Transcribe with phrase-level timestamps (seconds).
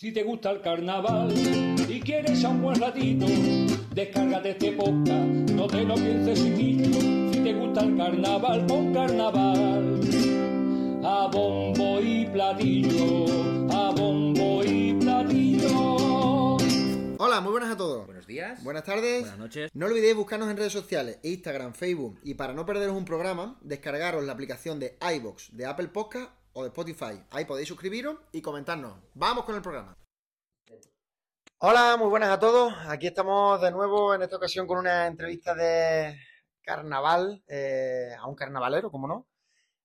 [0.00, 1.30] Si te gusta el carnaval
[1.86, 3.26] y quieres a un buen ratito,
[3.94, 7.30] descárgate este podcast, no te lo pienses chiquillo.
[7.30, 10.00] Si te gusta el carnaval, pon carnaval.
[11.04, 13.26] A bombo y platillo,
[13.70, 16.56] a bombo y platillo.
[17.18, 18.06] Hola, muy buenas a todos.
[18.06, 18.64] Buenos días.
[18.64, 19.20] Buenas tardes.
[19.20, 19.70] Buenas noches.
[19.74, 24.24] No olvidéis buscarnos en redes sociales, Instagram, Facebook y para no perderos un programa, descargaros
[24.24, 27.24] la aplicación de iBox de Apple Podcast o de Spotify.
[27.30, 28.94] Ahí podéis suscribiros y comentarnos.
[29.14, 29.96] Vamos con el programa.
[31.58, 32.72] Hola, muy buenas a todos.
[32.86, 36.18] Aquí estamos de nuevo en esta ocasión con una entrevista de
[36.62, 39.26] carnaval eh, a un carnavalero, como no.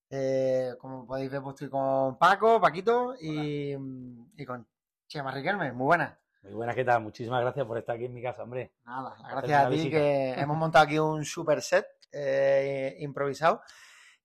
[0.10, 3.74] Eh, como podéis ver, pues estoy con Paco, Paquito y,
[4.38, 4.68] y con
[5.08, 5.72] Chema Riquelme.
[5.72, 6.18] Muy buenas.
[6.44, 7.02] Muy buenas, ¿qué tal?
[7.02, 8.74] Muchísimas gracias por estar aquí en mi casa, hombre.
[8.86, 9.98] Nada, gracias a ti visita.
[9.98, 13.62] que hemos montado aquí un super set eh, improvisado.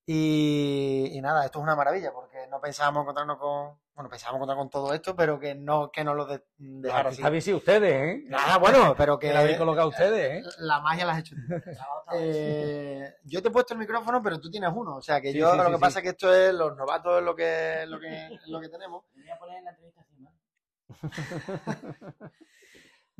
[0.07, 3.79] Y, y nada, esto es una maravilla porque no pensábamos encontrarnos con.
[3.95, 7.07] Bueno, pensábamos encontrar con todo esto, pero que no, que no lo de, dejar así.
[7.09, 8.25] artistas habéis sido ustedes, ¿eh?
[8.29, 10.51] Nada, bueno, pero que la habéis colocado ustedes, ¿eh?
[10.61, 11.43] la magia la has hecho tú.
[12.13, 14.97] Eh, yo te he puesto el micrófono, pero tú tienes uno.
[14.97, 15.81] O sea que Sí, yo sí, lo sí, que sí.
[15.81, 19.05] pasa es que esto es los novatos es lo que, lo que, lo que tenemos.
[19.15, 20.33] voy a poner en la entrevista ¿no?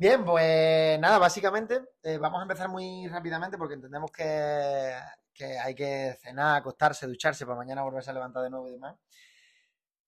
[0.01, 4.95] Bien, pues nada, básicamente eh, vamos a empezar muy rápidamente porque entendemos que,
[5.31, 8.95] que hay que cenar, acostarse, ducharse para mañana volverse a levantar de nuevo y demás.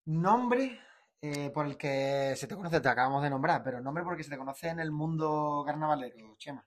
[0.06, 0.80] Nombre
[1.22, 4.18] eh, por el que se te conoce, te acabamos de nombrar, pero nombre por el
[4.18, 6.66] que se te conoce en el mundo carnavalero, Chema.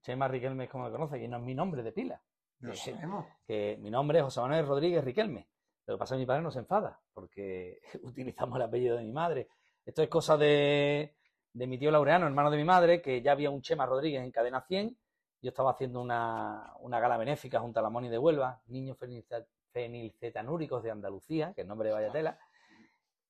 [0.00, 2.22] Chema Riquelme es como me conoce, que no es mi nombre de pila.
[2.60, 3.26] Lo Que- sabemos.
[3.46, 5.46] que mi nombre es José Manuel Rodríguez Riquelme.
[5.84, 9.02] Lo que pasa es que mi padre no se enfada, porque utilizamos el apellido de
[9.04, 9.46] mi madre.
[9.84, 11.16] Esto es cosa de,
[11.52, 14.30] de mi tío Laureano, hermano de mi madre, que ya había un Chema Rodríguez en
[14.32, 14.96] Cadena 100.
[15.42, 19.46] Yo estaba haciendo una, una gala benéfica junto a la Moni de Huelva, niños fenilce-
[19.72, 22.38] fenilcetanúricos de Andalucía, que el nombre de Vallatela.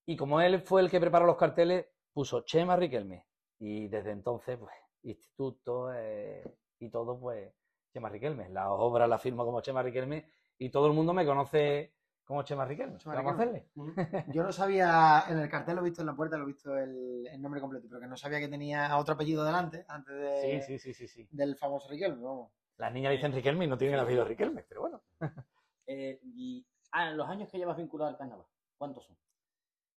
[0.06, 3.26] Y como él fue el que preparó los carteles, puso Chema Riquelme.
[3.58, 6.42] Y desde entonces, pues, instituto eh,
[6.78, 7.52] y todo, pues,
[7.92, 8.48] Chema Riquelme.
[8.50, 11.94] La obra la firmo como Chema Riquelme y todo el mundo me conoce
[12.24, 12.98] como Chema Riquelme.
[12.98, 13.68] Chema ¿Qué vamos a hacerle?
[13.74, 14.24] Riquelme.
[14.32, 16.76] Yo no sabía, en el cartel lo he visto en la puerta, lo he visto
[16.76, 20.62] el, el nombre completo, pero que no sabía que tenía otro apellido delante, antes de,
[20.62, 21.28] Sí, sí, sí, sí, sí.
[21.30, 22.52] del famoso Riquelme, vamos.
[22.76, 25.02] Las niñas dicen Riquelme y no tienen el apellido Riquelme, pero bueno.
[25.84, 28.46] Eh, y ah, los años que llevas vinculado al carnaval,
[28.78, 29.18] ¿cuántos son?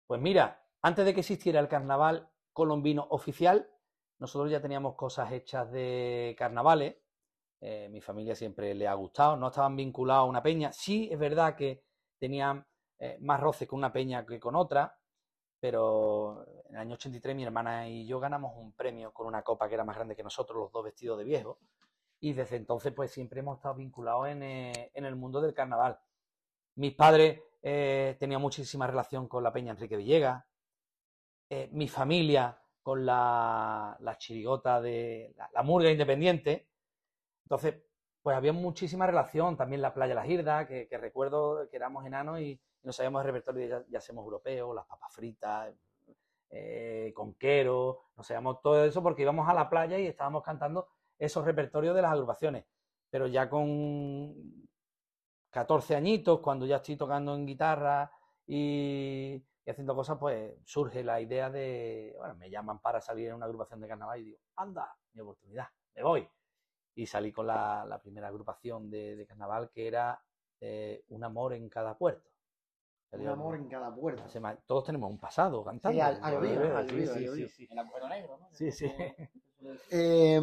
[0.08, 3.70] Pues mira, antes de que existiera el carnaval colombino oficial,
[4.18, 6.96] nosotros ya teníamos cosas hechas de carnavales.
[7.60, 10.72] Eh, mi familia siempre le ha gustado, no estaban vinculados a una peña.
[10.72, 11.84] Sí, es verdad que
[12.24, 12.66] tenían
[13.00, 14.98] eh, más roces con una peña que con otra,
[15.60, 19.68] pero en el año 83 mi hermana y yo ganamos un premio con una copa
[19.68, 21.60] que era más grande que nosotros, los dos vestidos de viejo.
[22.22, 26.00] Y desde entonces, pues siempre hemos estado vinculados en, eh, en el mundo del carnaval.
[26.76, 30.46] Mis padres eh, tenían muchísima relación con la Peña Enrique Villegas.
[31.72, 36.70] Mi familia con la, la chirigota de la Murga Independiente.
[37.44, 37.76] Entonces,
[38.24, 39.56] pues había muchísima relación.
[39.58, 43.28] También la Playa La Girda, que, que recuerdo que éramos enanos y, no sabíamos el
[43.28, 45.74] repertorio de ya, hacemos europeos, las papas fritas,
[46.50, 51.46] eh, conquero, no sabíamos todo eso porque íbamos a la playa y estábamos cantando esos
[51.46, 52.66] repertorios de las agrupaciones.
[53.10, 54.68] Pero ya con
[55.50, 58.12] 14 añitos, cuando ya estoy tocando en guitarra
[58.46, 63.36] y, y haciendo cosas, pues surge la idea de, bueno, me llaman para salir en
[63.36, 66.28] una agrupación de carnaval y digo, anda, mi oportunidad, me voy.
[66.96, 70.22] Y salí con la, la primera agrupación de, de carnaval que era
[70.62, 72.30] eh, Un amor en cada puerto.
[73.12, 74.58] Un amor en cada puerta.
[74.66, 75.96] Todos tenemos un pasado cantando.
[75.96, 77.68] Sí, ha llovido, Sí, ha sí, sí, sí, sí.
[77.72, 78.50] El agujero negro, ¿no?
[78.54, 78.86] Sí, sí.
[79.96, 80.42] Eh,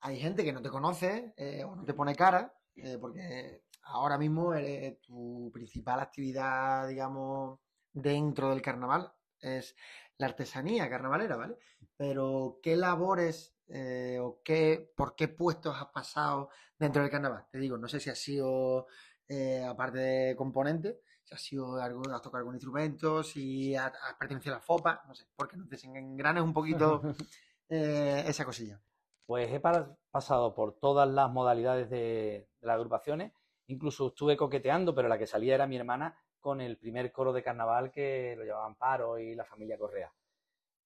[0.00, 4.18] hay gente que no te conoce eh, o no te pone cara, eh, porque ahora
[4.18, 7.58] mismo eres- tu principal actividad, digamos,
[7.92, 9.76] dentro del carnaval es
[10.18, 11.56] la artesanía carnavalera, ¿vale?
[11.96, 17.46] Pero, ¿qué labores eh, o qué, por qué puestos has pasado dentro del carnaval?
[17.50, 18.86] Te digo, no sé si has sido,
[19.28, 24.14] eh, aparte de componente, si has sido algo, has tocado algún instrumento, si has, has
[24.14, 27.02] pertenecido a la FOPA, no sé, porque nos desengranes un poquito
[27.68, 28.80] eh, esa cosilla.
[29.26, 33.32] Pues he pa- pasado por todas las modalidades de, de las agrupaciones,
[33.66, 37.42] incluso estuve coqueteando, pero la que salía era mi hermana con el primer coro de
[37.42, 40.10] carnaval que lo llevaban Paro y la familia Correa.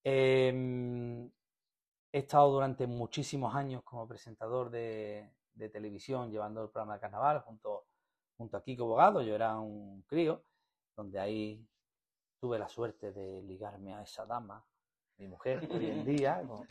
[0.03, 1.31] Em,
[2.13, 7.41] he estado durante muchísimos años como presentador de, de televisión llevando el programa de carnaval
[7.41, 7.87] junto,
[8.37, 9.23] junto a Kiko Bogado.
[9.23, 10.43] Yo era un crío,
[10.97, 11.67] donde ahí
[12.41, 14.65] tuve la suerte de ligarme a esa dama,
[15.19, 16.43] mi mujer, hoy en día.
[16.47, 16.67] con-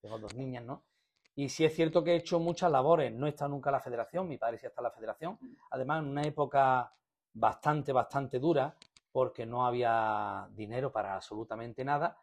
[0.00, 0.84] tengo dos niñas, ¿no?
[1.34, 3.12] Y sí es cierto que he hecho muchas labores.
[3.12, 5.38] No he estado nunca en la federación, mi padre sí está en la federación.
[5.70, 6.92] Además, en una época
[7.34, 8.74] bastante, bastante dura,
[9.12, 12.16] porque no había dinero para absolutamente nada.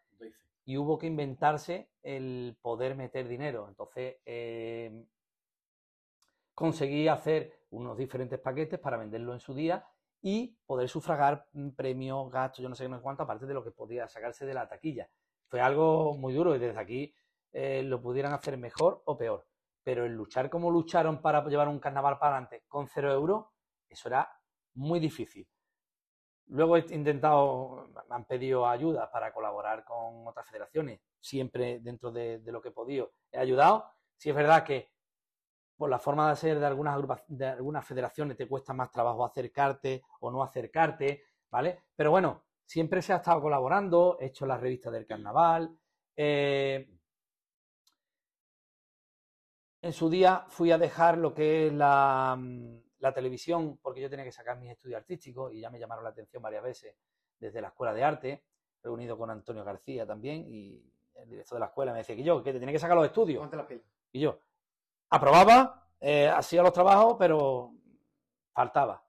[0.65, 3.67] Y hubo que inventarse el poder meter dinero.
[3.69, 5.05] Entonces, eh,
[6.53, 9.85] conseguí hacer unos diferentes paquetes para venderlo en su día
[10.21, 13.63] y poder sufragar mm, premios, gastos, yo no sé no sé cuánto, aparte de lo
[13.63, 15.07] que podía sacarse de la taquilla.
[15.47, 17.13] Fue algo muy duro y desde aquí
[17.51, 19.45] eh, lo pudieran hacer mejor o peor.
[19.83, 23.45] Pero el luchar como lucharon para llevar un carnaval para adelante con cero euros,
[23.87, 24.27] eso era
[24.73, 25.47] muy difícil.
[26.47, 32.39] Luego he intentado, me han pedido ayuda para colaborar con otras federaciones, siempre dentro de,
[32.39, 33.11] de lo que he podido.
[33.31, 33.85] He ayudado.
[34.17, 34.91] Si es verdad que
[35.77, 36.97] por la forma de hacer de algunas,
[37.27, 41.83] de algunas federaciones te cuesta más trabajo acercarte o no acercarte, ¿vale?
[41.95, 45.77] Pero bueno, siempre se ha estado colaborando, he hecho las revistas del carnaval.
[46.15, 46.87] eh,
[49.81, 54.09] en su día fui a dejar lo que es la, mm, la televisión, porque yo
[54.09, 56.95] tenía que sacar mis estudios artísticos y ya me llamaron la atención varias veces
[57.39, 58.43] desde la Escuela de Arte,
[58.83, 60.83] reunido con Antonio García también, y
[61.15, 63.05] el director de la escuela me decía que yo, que te tenía que sacar los
[63.05, 63.41] estudios.
[64.11, 64.39] Y yo
[65.09, 67.71] aprobaba, eh, hacía los trabajos, pero
[68.53, 69.03] faltaba.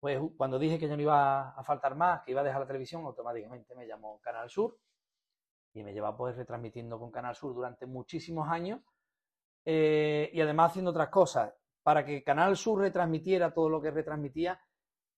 [0.00, 2.60] Pues u- cuando dije que yo no iba a faltar más, que iba a dejar
[2.60, 4.78] la televisión, automáticamente me llamó Canal Sur
[5.72, 8.80] y me lleva pues retransmitiendo con Canal Sur durante muchísimos años
[9.64, 11.52] eh, y además haciendo otras cosas.
[11.84, 14.60] Para que Canal Sur retransmitiera todo lo que retransmitía,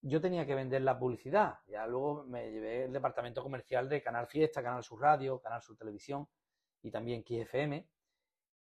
[0.02, 1.60] yo tenía que vender la publicidad.
[1.66, 5.78] Ya luego me llevé el departamento comercial de Canal Fiesta, Canal Sur Radio, Canal Sur
[5.78, 6.28] Televisión
[6.82, 7.88] y también XFM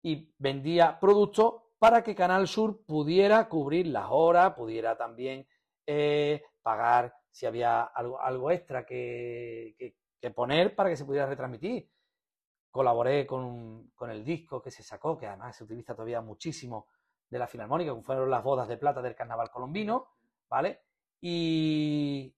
[0.02, 5.48] y vendía productos para que Canal Sur pudiera cubrir las horas, pudiera también
[5.88, 11.90] eh, pagar si había algo, extra que, que- que poner para que se pudiera retransmitir.
[12.72, 16.88] Colaboré con, con el disco que se sacó, que además se utiliza todavía muchísimo
[17.34, 20.08] de la Filarmónica, que fueron las bodas de plata del Carnaval Colombino,
[20.50, 20.82] ¿vale?
[21.20, 22.34] Y,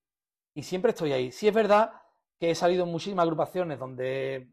[0.54, 1.30] y siempre estoy ahí.
[1.30, 1.92] Sí es verdad
[2.38, 4.50] que he salido en muchísimas agrupaciones donde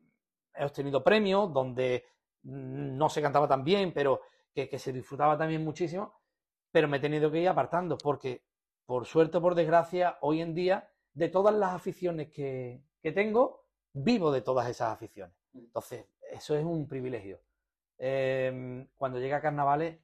[0.54, 2.06] he obtenido premios, donde
[2.44, 4.22] mm, no se cantaba tan bien, pero
[4.54, 6.22] que, que se disfrutaba también muchísimo,
[6.72, 8.44] pero me he tenido que ir apartando, porque
[8.86, 13.66] por suerte o por desgracia, hoy en día, de todas las aficiones que, que tengo,
[13.94, 15.36] vivo de todas esas aficiones.
[15.54, 17.40] Entonces, eso es un privilegio.
[17.98, 20.00] Eh, cuando llega a carnavales,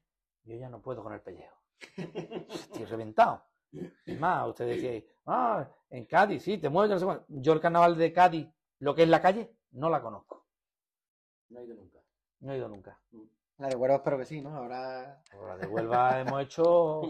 [0.50, 1.57] yo ya no puedo con el pellejo.
[1.96, 3.44] Estoy reventado.
[4.06, 7.25] Es más, ustedes decíais, ah, en Cádiz, sí, te mueves, no sé cuánto".
[7.28, 8.48] Yo el carnaval de Cádiz,
[8.80, 10.48] lo que es la calle, no la conozco.
[11.50, 12.00] No he ido nunca.
[12.40, 13.00] No he ido nunca.
[13.57, 14.56] La de Huelva espero que sí, ¿no?
[14.56, 17.01] Ahora Por la de Huelva hemos hecho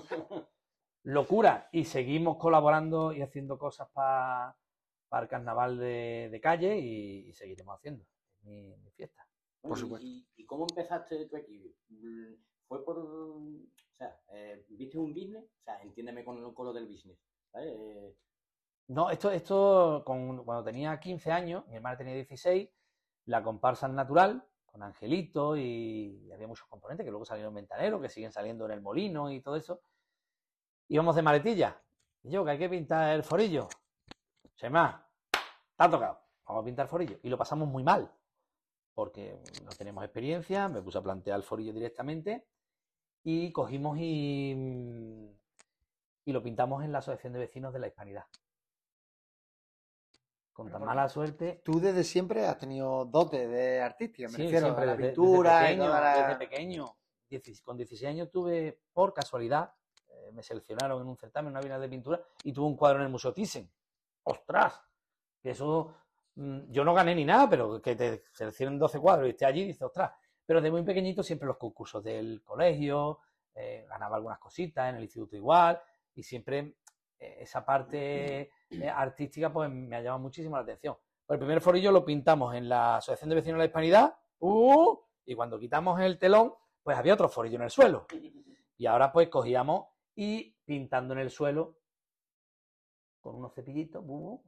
[1.04, 4.56] locura y seguimos colaborando y haciendo cosas para
[5.22, 8.04] el carnaval de, de calle y, y seguiremos haciendo.
[8.42, 9.26] Mi, mi fiesta.
[9.62, 10.08] Bueno, Por y- supuesto.
[10.08, 11.70] ¿Y, y cómo empezaste tu equipo?
[12.70, 13.42] ¿Fue por, o
[13.98, 15.44] sea, eh, viste un business?
[15.44, 17.18] O sea, entiéndeme con, lo del business.
[17.52, 17.74] ¿sabes?
[17.76, 18.16] Eh,
[18.90, 22.70] No, esto, esto con- cuando tenía 15 años, mi hermana tenía 16,
[23.26, 28.00] la comparsa al natural, con Angelito y, había muchos componentes que luego salieron en Ventanero,
[28.00, 29.82] que siguen saliendo en el Molino y todo eso.
[30.90, 31.82] Íbamos de maletilla.
[32.22, 33.68] Y yo, que hay que pintar el forillo.
[34.56, 35.40] Se más, te
[35.84, 36.20] ha tocado.
[36.46, 37.18] Vamos a pintar forillo.
[37.24, 38.12] Y lo pasamos muy mal,
[38.94, 42.46] porque no tenemos experiencia, me puse a plantear el forillo directamente
[43.24, 44.52] y cogimos y,
[46.26, 48.26] y lo pintamos en la Asociación de Vecinos de la Hispanidad.
[50.54, 51.62] Con tan mala suerte.
[51.64, 55.08] tú desde siempre has tenido dote de artística, me Sí, refiero siempre a la desde,
[55.10, 56.96] pintura y pequeño, toda la- desde pequeño.
[57.64, 59.72] Con 16 años tuve, por casualidad,
[60.10, 63.04] eh, me seleccionaron en un certamen, una bienal de pintura, y tuve un cuadro en
[63.06, 63.72] el Museo Thyssen.
[64.24, 64.82] ¡Ostras!
[65.40, 65.94] Que eso,
[66.36, 69.64] mm, yo no gané ni nada, pero que te seleccionen 12 cuadros y esté allí,
[69.64, 70.12] dices, ostras.
[70.50, 73.20] Pero de muy pequeñito siempre los concursos del colegio,
[73.54, 75.80] eh, ganaba algunas cositas en el instituto igual,
[76.16, 76.74] y siempre
[77.20, 80.98] eh, esa parte eh, artística pues me ha llamado muchísimo la atención.
[81.24, 84.98] Pues el primer forillo lo pintamos en la Asociación de Vecinos de la Hispanidad, ¡uh!
[85.24, 88.08] y cuando quitamos el telón, pues había otro forillo en el suelo.
[88.76, 91.78] Y ahora pues cogíamos y pintando en el suelo
[93.22, 94.44] con unos cepillitos, ¡uh!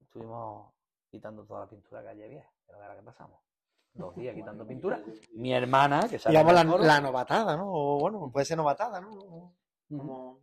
[0.00, 0.72] estuvimos
[1.10, 2.52] quitando toda la pintura que había vieja.
[2.68, 3.49] Pero ahora que pasamos.
[3.92, 5.02] Dos días quitando pintura.
[5.34, 7.64] Mi hermana, que sale Digamos la, novatada, ¿no?
[7.72, 9.54] O bueno, puede ser novatada, ¿no?
[9.88, 10.40] Como...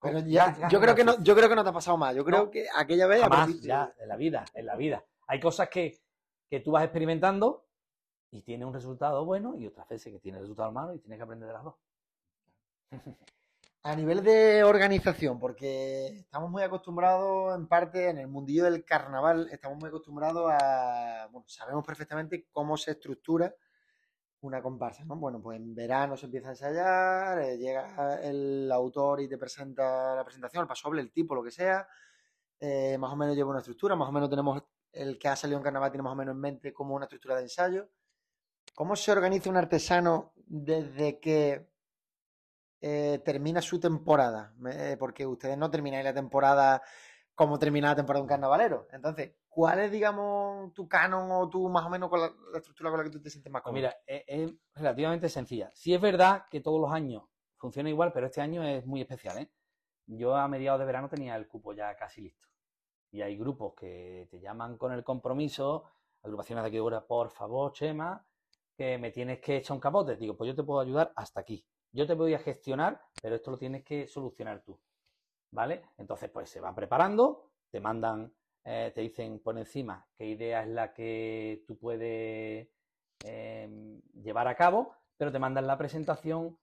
[0.00, 2.14] Pero ya, yo creo que no, yo creo que no te ha pasado más.
[2.14, 2.50] Yo creo No.
[2.50, 5.04] que aquella vez Jamás, aprendiste- ya, en la vida, en la vida.
[5.26, 5.98] Hay cosas que,
[6.50, 7.64] que tú vas experimentando
[8.30, 11.22] y tiene un resultado bueno y otras veces que tiene resultado malo y tienes que
[11.22, 11.74] aprender de las dos.
[13.86, 19.46] A nivel de organización, porque estamos muy acostumbrados, en parte, en el mundillo del carnaval,
[19.52, 23.54] estamos muy acostumbrados a, bueno, sabemos perfectamente cómo se estructura
[24.40, 25.16] una comparsa, ¿no?
[25.16, 30.14] Bueno, pues en verano se empieza a ensayar, eh, llega el autor y te presenta
[30.16, 31.86] la presentación, el pasoble, el tipo, lo que sea,
[32.60, 34.62] eh, más o menos lleva una estructura, más o menos tenemos,
[34.92, 37.36] el que ha salido en carnaval tiene más o menos en mente como una estructura
[37.36, 37.90] de ensayo.
[38.74, 41.73] ¿Cómo se organiza un artesano desde que
[42.86, 44.52] eh, termina su temporada?
[44.70, 46.82] Eh, porque ustedes no termináis la temporada
[47.34, 48.86] como termina la temporada de un carnavalero.
[48.92, 52.90] Entonces, ¿cuál es, digamos, tu canon o tú más o menos con la, la estructura
[52.90, 53.74] con la que tú te sientes más Pues cómodo?
[53.74, 55.70] mira, es, es relativamente sencilla.
[55.74, 57.24] Sí es verdad que todos los años
[57.56, 59.50] funciona igual, pero este año es muy especial, ¿eh?
[60.06, 62.46] Yo a mediados de verano tenía el cupo ya casi listo.
[63.10, 65.84] Y hay grupos que te llaman con el compromiso,
[66.22, 68.26] agrupaciones de aquí de hora, por favor, Chema,
[68.76, 70.16] que me tienes que echar un capote.
[70.16, 71.64] Digo, pues yo te puedo ayudar hasta aquí.
[71.94, 74.76] Yo te voy a gestionar, pero esto lo tienes que solucionar tú.
[75.52, 75.84] ¿Vale?
[75.96, 78.34] Entonces, pues se van preparando, te mandan,
[78.64, 82.68] eh, te dicen por encima qué idea es la que tú puedes
[83.24, 86.58] eh, llevar a cabo, pero te mandan la presentación,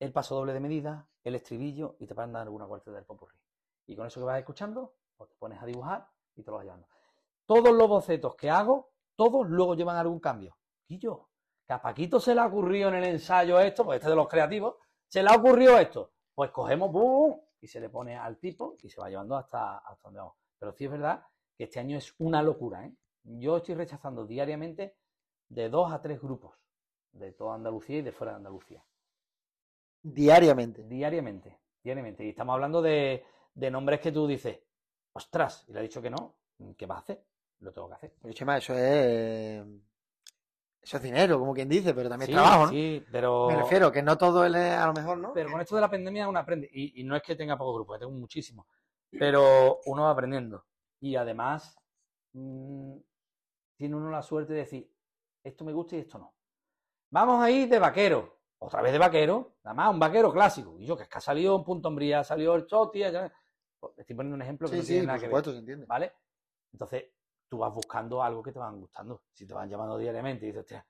[0.00, 3.36] el paso doble de medida, el estribillo y te mandan alguna cuarta del popurrí.
[3.86, 6.64] Y con eso que vas escuchando, pues te pones a dibujar y te lo vas
[6.64, 6.88] llevando.
[7.44, 10.56] Todos los bocetos que hago, todos luego llevan algún cambio.
[10.88, 11.28] Y yo,
[11.66, 14.28] que a Paquito se le ha ocurrido en el ensayo esto, pues este de los
[14.28, 14.76] creativos,
[15.08, 16.12] se le ha ocurrido esto.
[16.34, 17.40] Pues cogemos, ¡bum!
[17.64, 20.34] y se le pone al tipo y se va llevando hasta, hasta donde vamos.
[20.58, 21.24] Pero sí es verdad
[21.56, 22.94] que este año es una locura, ¿eh?
[23.22, 24.98] Yo estoy rechazando diariamente
[25.48, 26.58] de dos a tres grupos
[27.12, 28.84] de toda Andalucía y de fuera de Andalucía.
[30.02, 30.82] Diariamente.
[30.82, 32.26] Diariamente, diariamente.
[32.26, 34.60] Y estamos hablando de, de nombres que tú dices,
[35.14, 36.36] ostras, y le he dicho que no,
[36.76, 37.24] ¿qué vas a hacer?
[37.60, 38.14] Lo tengo que hacer.
[38.20, 39.64] Pero, Chema, eso es.
[40.84, 42.70] Eso es dinero, como quien dice, pero también Sí, es trabajo, ¿no?
[42.70, 43.46] sí, pero...
[43.48, 45.32] Me refiero, que no todo es a lo mejor, ¿no?
[45.32, 46.68] Pero con esto de la pandemia uno aprende.
[46.70, 48.66] Y, y no es que tenga pocos grupos, tengo muchísimos.
[49.10, 50.66] Pero uno va aprendiendo.
[51.00, 51.74] Y además,
[52.32, 52.96] mm,
[53.76, 54.90] tiene uno la suerte de decir,
[55.42, 56.34] esto me gusta y esto no.
[57.10, 58.40] Vamos a ir de vaquero.
[58.58, 59.56] Otra vez de vaquero.
[59.64, 60.76] Nada más, un vaquero clásico.
[60.78, 62.98] Y yo, que es que ha salido un punto hombría, ha salido el choti.
[63.00, 63.32] ya-
[63.80, 65.54] pues, Estoy poniendo un ejemplo que Sí, no tiene sí, nada por que supuesto, ver.
[65.54, 65.86] se entiende.
[65.86, 66.12] ¿Vale?
[66.72, 67.04] Entonces,
[67.54, 69.22] tú vas buscando algo que te van gustando.
[69.32, 70.84] Si te van llamando diariamente dices, hostia,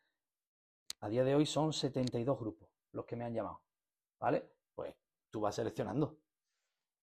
[1.00, 3.60] a día de hoy son 72 grupos los que me han llamado.
[4.18, 4.50] ¿Vale?
[4.74, 4.96] Pues
[5.30, 6.16] tú vas seleccionando.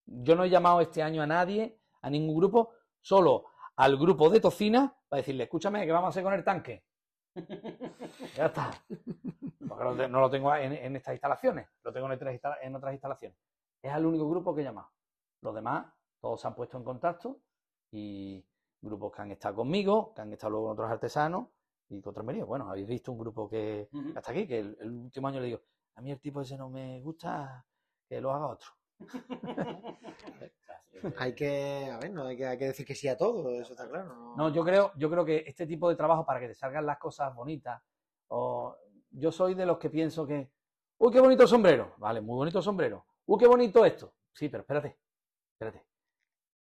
[0.06, 4.40] Yo no he llamado este año a nadie, a ningún grupo, solo al grupo de
[4.40, 6.86] Tocina para decirle, escúchame, ¿qué vamos a hacer con el tanque?
[8.38, 8.72] ya está.
[9.68, 12.94] Porque no, lo tengo en, en estas instalaciones, lo tengo en otras, instala- en otras
[12.94, 13.38] instalaciones.
[13.82, 14.90] Es el único grupo que he llamado.
[15.42, 15.86] Los demás,
[16.22, 17.42] todos se han puesto en contacto
[17.92, 18.46] y
[18.82, 21.48] grupos que han estado conmigo, que han estado luego con otros artesanos
[21.90, 22.48] y con otros medios.
[22.48, 25.62] Bueno, habéis visto un grupo que hasta aquí, que el, el último año le digo,
[25.96, 27.66] a mí el tipo ese no me gusta,
[28.08, 28.70] que lo haga otro.
[31.18, 33.74] Hay que, a ver, no hay que, hay que decir que sí a todo, eso
[33.74, 34.14] está claro.
[34.16, 34.36] ¿no?
[34.36, 36.98] No, yo creo, yo creo que este tipo de trabajo para que te salgan las
[36.98, 37.82] cosas bonitas,
[38.28, 38.76] o
[39.12, 40.52] yo soy de los que pienso que,
[40.98, 44.98] uy, qué bonito sombrero, vale, muy bonito sombrero, uy, qué bonito esto, sí, pero espérate,
[45.54, 45.89] espérate.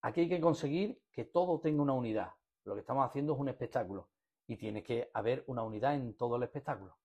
[0.02, 2.32] Aquí hay que conseguir que todo tenga una unidad.
[2.64, 4.10] Lo que estamos haciendo es un espectáculo
[4.46, 6.96] y tiene que haber una unidad en todo el espectáculo.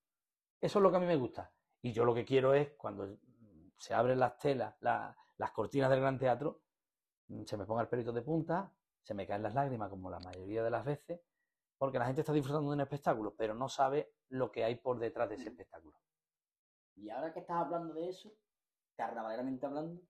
[0.61, 1.51] Eso es lo que a mí me gusta.
[1.81, 3.17] Y yo lo que quiero es, cuando
[3.77, 6.61] se abren las telas, la- las cortinas del gran teatro,
[7.27, 8.71] mm, se me ponga el pelito de punta,
[9.01, 11.19] se me caen las lágrimas como la mayoría de las veces,
[11.77, 14.99] porque la gente está disfrutando de un espectáculo, pero no sabe lo que hay por
[14.99, 15.97] detrás de ese espectáculo.
[16.95, 18.31] Y ahora que estás hablando de eso,
[18.95, 20.01] carnavaleramente hablando,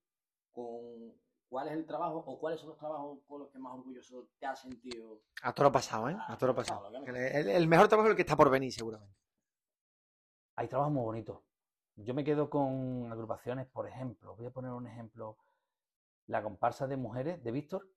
[0.51, 1.13] con
[1.49, 4.45] ¿cuál es el trabajo o cuáles son los trabajos con los que más orgulloso te
[4.45, 5.21] has sentido?
[5.43, 6.17] A todo lo pasado, ¿eh?
[6.27, 6.89] A todo lo pasado.
[7.05, 9.15] El, el mejor trabajo es el que está por venir, seguramente.
[10.55, 11.39] Hay trabajos muy bonitos.
[11.95, 15.37] Yo me quedo con agrupaciones, por ejemplo, voy a poner un ejemplo,
[16.27, 17.87] la comparsa de mujeres de Víctor,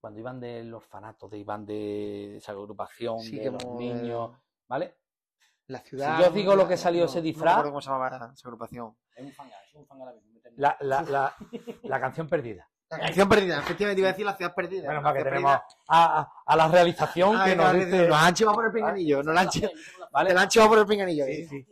[0.00, 4.38] cuando iban del orfanato, de iban de esa agrupación, Sí, de los como, niños, eh,
[4.66, 4.96] ¿vale?
[5.66, 6.18] La ciudad.
[6.20, 7.90] yo os digo lo que la- salió ese no- no me disfraz- acuerdo ¿Cómo se
[7.90, 8.96] llamaba esa agrupación?
[9.14, 10.29] Es un fangar, es un fangar ahora mismo.
[10.56, 11.34] La, la, la,
[11.82, 12.68] la canción perdida.
[12.90, 14.86] La canción perdida, efectivamente iba a decir la ciudad perdida.
[14.86, 15.62] Bueno, para que tenemos a,
[16.20, 18.08] a- a la realización Ah, que nos dice.
[18.08, 19.22] Nos han por el pinganillo.
[19.22, 19.74] Nos la han chivado,
[20.10, 20.34] ¿vale?
[20.42, 21.24] han por el pinganillo.
[21.24, 21.46] Sí, ¿eh?
[21.48, 21.66] sí.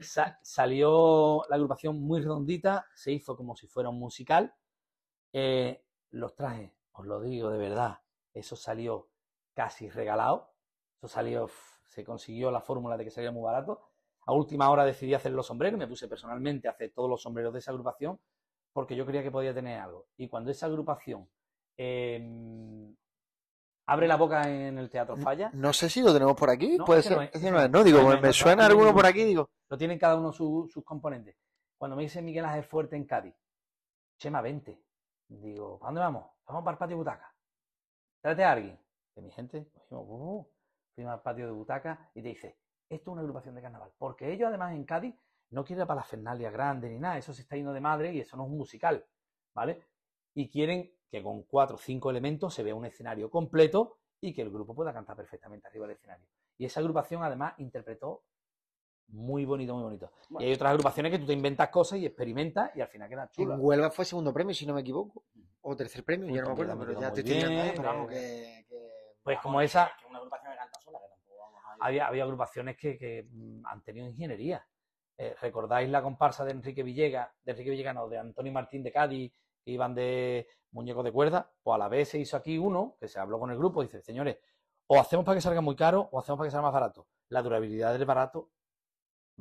[0.00, 4.54] Sa- salió la agrupación muy redondita, se hizo como si fuera un musical.
[5.32, 7.98] Eh, los trajes, os lo digo de verdad,
[8.34, 9.08] eso salió
[9.54, 10.52] casi regalado.
[10.98, 11.48] Eso salió,
[11.86, 13.87] se consiguió la fórmula de que salía muy barato.
[14.28, 17.52] A última hora decidí hacer los sombreros, me puse personalmente a hacer todos los sombreros
[17.52, 18.18] de esa agrupación.
[18.74, 20.06] porque yo creía que podía tener algo.
[20.18, 21.28] Y cuando esa agrupación
[21.76, 22.94] em,
[23.86, 26.84] abre la boca en el Teatro Falla, No sé si lo tenemos por aquí, No,
[26.84, 27.16] puede ese ser.
[27.16, 27.70] no es, Ese ese no no es, es.
[27.72, 27.82] ¿no?
[27.84, 29.48] Digo, me suena no, alguno no, por aquí, digo.
[29.70, 31.34] lo tienen cada uno su- sus componentes.
[31.78, 33.34] Cuando me dice Miguel Ángel Fuerte en Cádiz,
[34.18, 34.80] Chema, vente.
[35.28, 36.30] Digo, ¿para dónde vamos?
[36.46, 37.34] Vamos para el patio de butaca.
[38.20, 38.78] Tráete a alguien.
[39.16, 40.46] De mi gente, cogimos, uh,
[40.94, 43.90] fuimos al patio de butaca y te dice, esto es una agrupación de carnaval.
[43.98, 45.14] Porque ellos además en Cádiz
[45.50, 48.20] no quieren para las fernalias grandes ni nada, eso se está yendo de madre y
[48.20, 49.04] eso no es un musical,
[49.54, 49.82] ¿vale?
[50.34, 54.42] Y quieren que con cuatro o cinco elementos se vea un escenario completo y que
[54.42, 56.26] el grupo pueda cantar perfectamente arriba del escenario.
[56.58, 58.24] Y esa agrupación además interpretó
[59.08, 60.10] muy bonito, muy bonito.
[60.28, 60.44] Bueno.
[60.44, 63.24] Y hay otras agrupaciones que tú te inventas cosas y experimentas y al final quedan
[63.28, 63.58] En chulas.
[63.58, 65.24] Huelva fue segundo premio, si no me equivoco.
[65.62, 67.88] O tercer premio, ya no me acuerdo, pero ya te estoy mirando ahí, bien, pero
[67.88, 68.92] vamos, eh, que, que-
[69.22, 71.67] Pues como esa, Que una agrupación que canta sola, que tampoco vamos a ir.
[71.80, 74.66] Había, había agrupaciones que, que, mm, han tenido ingeniería.
[75.16, 78.92] Eh, ¿Recordáis la comparsa de Enrique Villega, de Enrique Villega, no, de Antonio Martín de
[78.92, 79.32] Cádiz,
[79.64, 81.50] que iban de muñecos de cuerda?
[81.62, 83.86] Pues a la vez se hizo aquí uno, que se habló con el grupo, y
[83.86, 84.38] dice, señores,
[84.86, 87.08] o hacemos para que salga muy caro o hacemos para que salga más barato.
[87.28, 88.50] La durabilidad del barato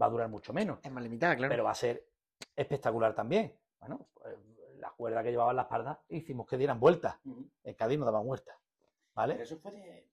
[0.01, 1.49] va a durar mucho menos, es más limitada, claro.
[1.49, 2.07] pero va a ser
[2.55, 3.57] espectacular también.
[3.79, 4.35] Bueno, pues,
[4.79, 7.17] la cuerda que llevaban la espalda hicimos que dieran vueltas.
[7.63, 9.41] En Cádiz no daban vueltas, Pero ¿vale?
[9.41, 10.07] eso fue de.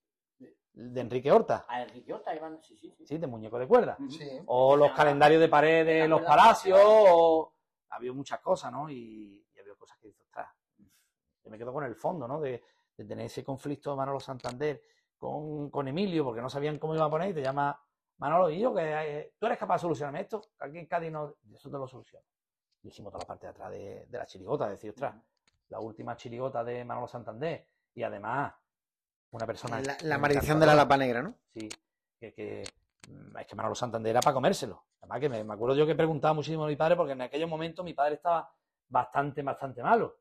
[0.75, 2.61] De Enrique Horta, A Enrique Horta iban.
[2.63, 3.07] Sí, sí, sí.
[3.07, 3.97] sí, de muñeco de cuerda.
[4.09, 4.29] Sí.
[4.47, 7.53] o los Ah, calendarios de pared de los palacios, o...
[7.91, 8.91] había muchas cosas, ¿no?
[8.91, 10.49] Y, y había cosas que dices, ostras,
[11.45, 12.41] yo me quedo con el fondo, ¿no?
[12.41, 12.61] De,
[12.97, 14.83] de tener ese conflicto de Manolo Santander
[15.17, 17.81] con, con Emilio, porque no sabían cómo iba a poner, y te llama
[18.19, 21.37] Manolo, y yo, que eh, tú eres capaz de solucionarme esto, aquí en Cádiz no,
[21.55, 22.27] eso te lo soluciono.
[22.83, 25.15] Y hicimos toda la parte de atrás de, de la chirigota, decir, ostras,
[25.69, 27.65] la última chirigota de Manolo Santander,
[27.95, 28.53] y además,
[29.37, 29.81] una persona...
[29.81, 31.35] La, la maldición de la lapa negra, ¿no?
[31.53, 31.69] Sí,
[32.19, 32.65] que, que,
[33.09, 34.85] mm, es que Manolo Santander era para comérselo.
[35.01, 37.49] Además que me, me acuerdo yo que preguntaba muchísimo a mi padre porque en aquellos
[37.49, 38.51] momentos mi padre estaba
[38.89, 40.19] bastante, bastante malo.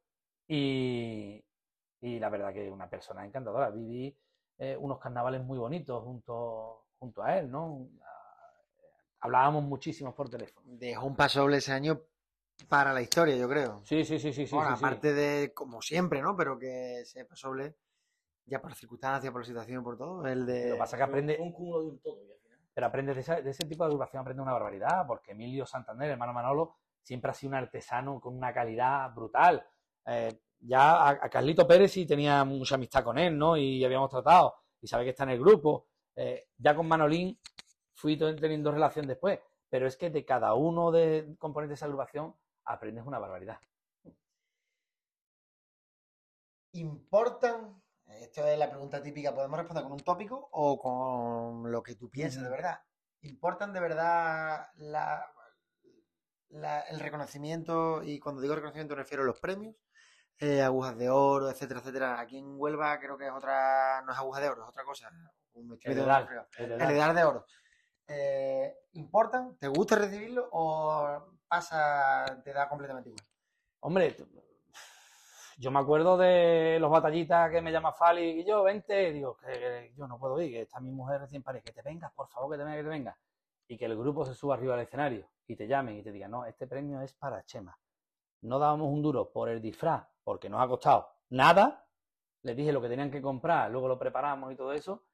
[0.47, 1.43] Y,
[2.01, 3.69] y la verdad que una persona encantadora.
[3.69, 4.15] Viví
[4.57, 7.87] eh, unos carnavales muy bonitos junto, junto a él, ¿no?
[9.21, 10.65] Hablábamos muchísimo por teléfono.
[10.69, 12.01] Dejó un paso doble ese año
[12.67, 13.81] para la historia, yo creo.
[13.85, 14.45] Sí, sí, sí, sí.
[14.51, 14.85] Bueno, sí, sí.
[14.85, 16.35] aparte de, como siempre, ¿no?
[16.35, 17.77] Pero que ese paso doble,
[18.45, 20.69] ya por circunstancias, por la situación, por todo, el de...
[20.69, 22.23] Lo que pasa es que aprende, un cúmulo de un todo.
[22.25, 25.05] y al final- pero aprendes de, esa- de ese tipo de agrupación, aprendes una barbaridad,
[25.07, 29.65] porque Emilio Santander, hermano Manolo, siempre ha sido un artesano con una calidad brutal.
[30.05, 33.55] Eh, ya a, a Carlito Pérez sí tenía mucha amistad con él, ¿no?
[33.57, 35.87] Y habíamos tratado, y sabe que está en el grupo.
[36.15, 37.37] Eh, ya con Manolín
[37.95, 42.33] fui teniendo relación después, pero es que de cada uno de componentes de esa agrupación
[42.65, 43.59] aprendes una barbaridad.
[46.73, 47.82] ¿Importan?
[48.21, 52.09] Esto es la pregunta típica, ¿podemos responder con un tópico o con lo que tú
[52.09, 52.79] piensas de verdad?
[53.21, 55.25] ¿Importan de verdad la,
[56.49, 58.03] la- el reconocimiento?
[58.03, 59.75] Y cuando digo reconocimiento me refiero a los premios,
[60.39, 62.19] eh, agujas de oro, etcétera, etcétera.
[62.19, 65.09] Aquí en Huelva creo que es otra, no es aguja de oro, es otra cosa.
[65.53, 66.87] El dedal.
[66.93, 67.45] dedal de oro.
[68.07, 69.57] Eh, ¿Importan?
[69.57, 73.25] ¿Te gusta recibirlo o pasa, te da completamente igual?
[73.79, 74.15] Hombre,
[75.63, 79.47] yo me acuerdo de los batallitas que me llama Fali y yo, vente, digo, que,
[79.47, 82.27] que yo no puedo ir, que está mi mujer recién parida, que te vengas, por
[82.27, 83.17] favor, que te vengas, que te vengas.
[83.69, 86.31] Y que el grupo se suba arriba al escenario y te llamen y te digan,
[86.31, 87.79] no, este premio es para Chema.
[88.41, 91.87] No dábamos un duro por el disfraz, porque nos ha costado nada.
[92.41, 95.05] Les dije lo que tenían que comprar, luego lo preparamos y todo eso.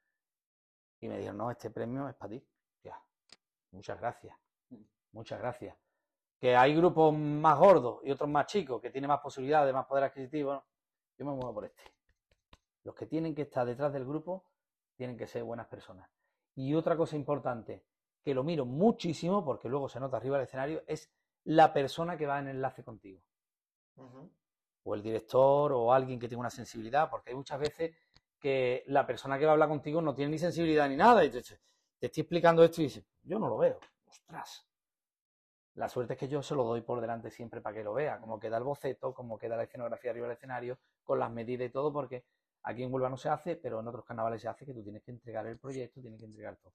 [0.99, 2.43] Y me dijeron, no, este premio es para ti.
[2.83, 2.99] Ya,
[3.69, 4.35] muchas gracias.
[5.11, 5.88] Muchas gracias
[6.39, 10.05] que hay grupos más gordos y otros más chicos que tienen más posibilidades, más poder
[10.05, 10.53] adquisitivo.
[10.53, 10.63] ¿no?
[11.17, 11.83] Yo me muevo por este.
[12.83, 14.45] Los que tienen que estar detrás del grupo
[14.95, 16.09] tienen que ser buenas personas.
[16.55, 17.85] Y otra cosa importante,
[18.23, 21.11] que lo miro muchísimo, porque luego se nota arriba del escenario, es
[21.43, 23.21] la persona que va en enlace contigo.
[24.83, 27.95] O el director o alguien que tenga una sensibilidad, porque hay muchas veces
[28.39, 31.23] que la persona que va a hablar contigo no tiene ni sensibilidad ni nada.
[31.25, 33.79] Y te, te estoy explicando esto y dices, yo no lo veo.
[34.07, 34.68] Ostras.
[35.75, 38.19] La suerte es que yo se lo doy por delante siempre para que lo vea,
[38.19, 41.71] como queda el boceto, como queda la escenografía arriba del escenario, con las medidas y
[41.71, 42.25] todo, porque
[42.63, 45.03] aquí en Huelva no se hace, pero en otros carnavales se hace que tú tienes
[45.03, 46.73] que entregar el proyecto, tienes que entregar todo.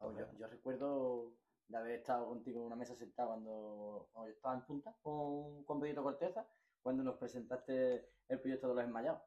[0.00, 1.32] Vamos, yo, yo recuerdo
[1.68, 5.64] de haber estado contigo en una mesa sentada cuando, cuando yo estaba en punta con,
[5.64, 6.46] con Pedrito Corteza,
[6.82, 9.20] cuando nos presentaste el proyecto de los enmayados.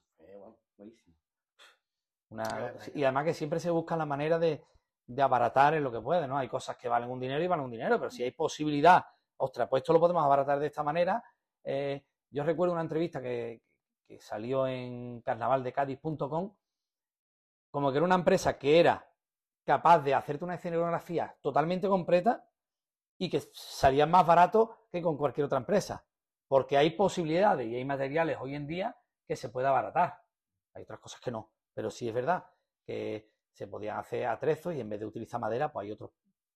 [0.00, 1.14] Eso fue bueno, buenísimo.
[2.30, 4.64] Una- y además que siempre se busca la manera de,
[5.14, 6.38] de abaratar en lo que puede, ¿no?
[6.38, 9.04] Hay cosas que valen un dinero y valen un dinero, pero si hay posibilidad,
[9.36, 11.22] ostras, pues esto lo podemos abaratar de esta manera.
[11.62, 13.62] Eh, yo recuerdo una entrevista que,
[14.06, 16.54] que salió en carnavaldecadiz.com,
[17.70, 19.08] como que era una empresa que era
[19.64, 22.48] capaz de hacerte una escenografía totalmente completa
[23.18, 26.04] y que salían más baratos que con cualquier otra empresa.
[26.48, 28.96] Porque hay posibilidades y hay materiales hoy en día
[29.26, 30.22] que se puede abaratar.
[30.74, 31.52] Hay otras cosas que no.
[31.72, 32.44] Pero sí es verdad
[32.84, 36.10] que se podían hacer atrezos y en vez de utilizar madera, pues hay otros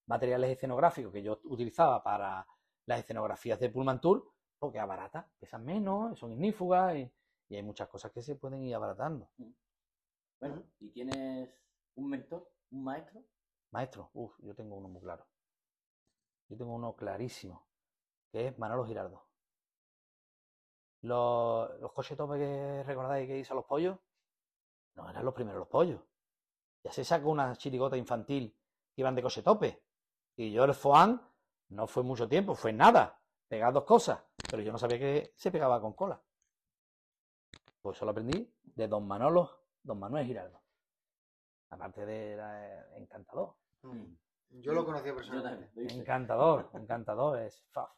[0.07, 2.47] materiales escenográficos que yo utilizaba para
[2.87, 7.13] las escenografías de Pullman Tour, porque abarata, pesan menos, son ignífugas y,
[7.49, 9.29] y hay muchas cosas que se pueden ir abaratando.
[10.41, 11.51] Bueno, ¿y tienes
[11.97, 13.23] un mentor, un maestro?
[13.73, 15.27] Maestro, uff, yo tengo uno muy claro.
[16.49, 17.67] Yo tengo uno clarísimo,
[18.31, 19.27] que es Manolo Girardo.
[21.03, 23.99] Los, los coches tope que recordáis que hizo a los pollos,
[24.95, 26.01] no eran los primeros los pollos.
[26.87, 28.55] Ya se sacó una chirigota infantil
[28.95, 29.83] que iban de coche tope.
[30.37, 31.21] Y yo el Foan
[31.71, 33.21] no fue mucho tiempo, fue nada.
[33.49, 34.23] Pegar dos cosas.
[34.49, 36.23] Pero yo no sabía que se pegaba con cola.
[37.83, 40.63] Pues eso lo aprendí de don Manolo, don Manuel Girardo.
[41.71, 43.57] Aparte de era encantador.
[43.83, 44.05] Mm.
[44.61, 45.67] Yo lo conocí Yo personalmente.
[45.67, 46.01] también, lo.
[46.03, 47.91] Encantador, encantador, es faf,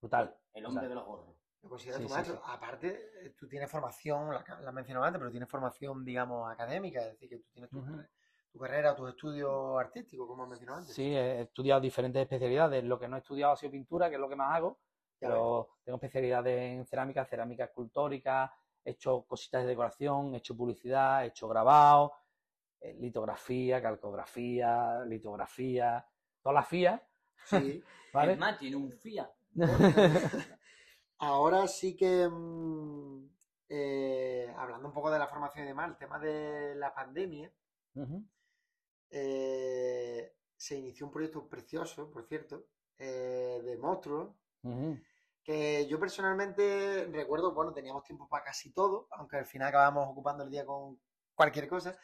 [0.00, 0.32] brutal.
[0.54, 1.34] El hombre sea, de los gorros.
[1.62, 2.36] Me considero Sí, tu sí, maestro.
[2.36, 2.42] sí.
[2.46, 7.00] Aparte, eh, tú tienes formación, la, la has mencionado antes, pero tienes formación, digamos, académica,
[7.00, 7.96] es decir, que tú tienes tu, Ujú.
[7.96, 8.08] carre-
[8.50, 10.94] tu carrera, tus estudios artísticos, como has mencionado antes.
[10.94, 12.84] Sí, he estudiado diferentes especialidades.
[12.84, 14.78] Lo que no he estudiado ha sido pintura, que es lo que más hago.
[15.20, 20.56] Ya Pero tengo especialidades en cerámica, cerámica escultórica, he hecho cositas de decoración, he hecho
[20.56, 22.12] publicidad, he hecho grabado,
[22.80, 26.06] eh, litografía, calcografía, litografía,
[26.40, 27.02] todas las FIA,
[27.44, 27.82] Sí.
[28.12, 28.32] ¿vale?
[28.32, 29.30] Es más, tiene un Fiat.
[31.18, 33.28] Ahora sí que, mm,
[33.68, 37.52] eh, hablando un poco de la formación y demás, el tema de la pandemia.
[39.10, 42.66] Eh, se inició un proyecto precioso, por cierto,
[42.98, 44.34] eh, de monstruos,
[45.42, 50.44] que yo personalmente recuerdo, bueno, teníamos tiempo para casi todo, aunque al final acabamos ocupando
[50.44, 51.00] el día con
[51.34, 51.96] cualquier cosa,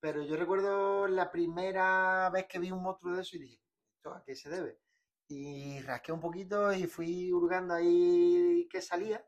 [0.00, 3.60] pero yo recuerdo la primera vez que vi un monstruo de eso y dije,
[3.96, 4.80] ¿esto a qué se debe?
[5.28, 9.24] Y rasqué un poquito y fui hurgando ahí qué salía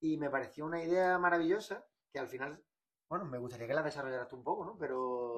[0.00, 2.62] y me pareció una idea maravillosa que al final,
[3.08, 4.76] bueno, me gustaría que la desarrollaras tú un poco, ¿no?
[4.76, 5.31] Pero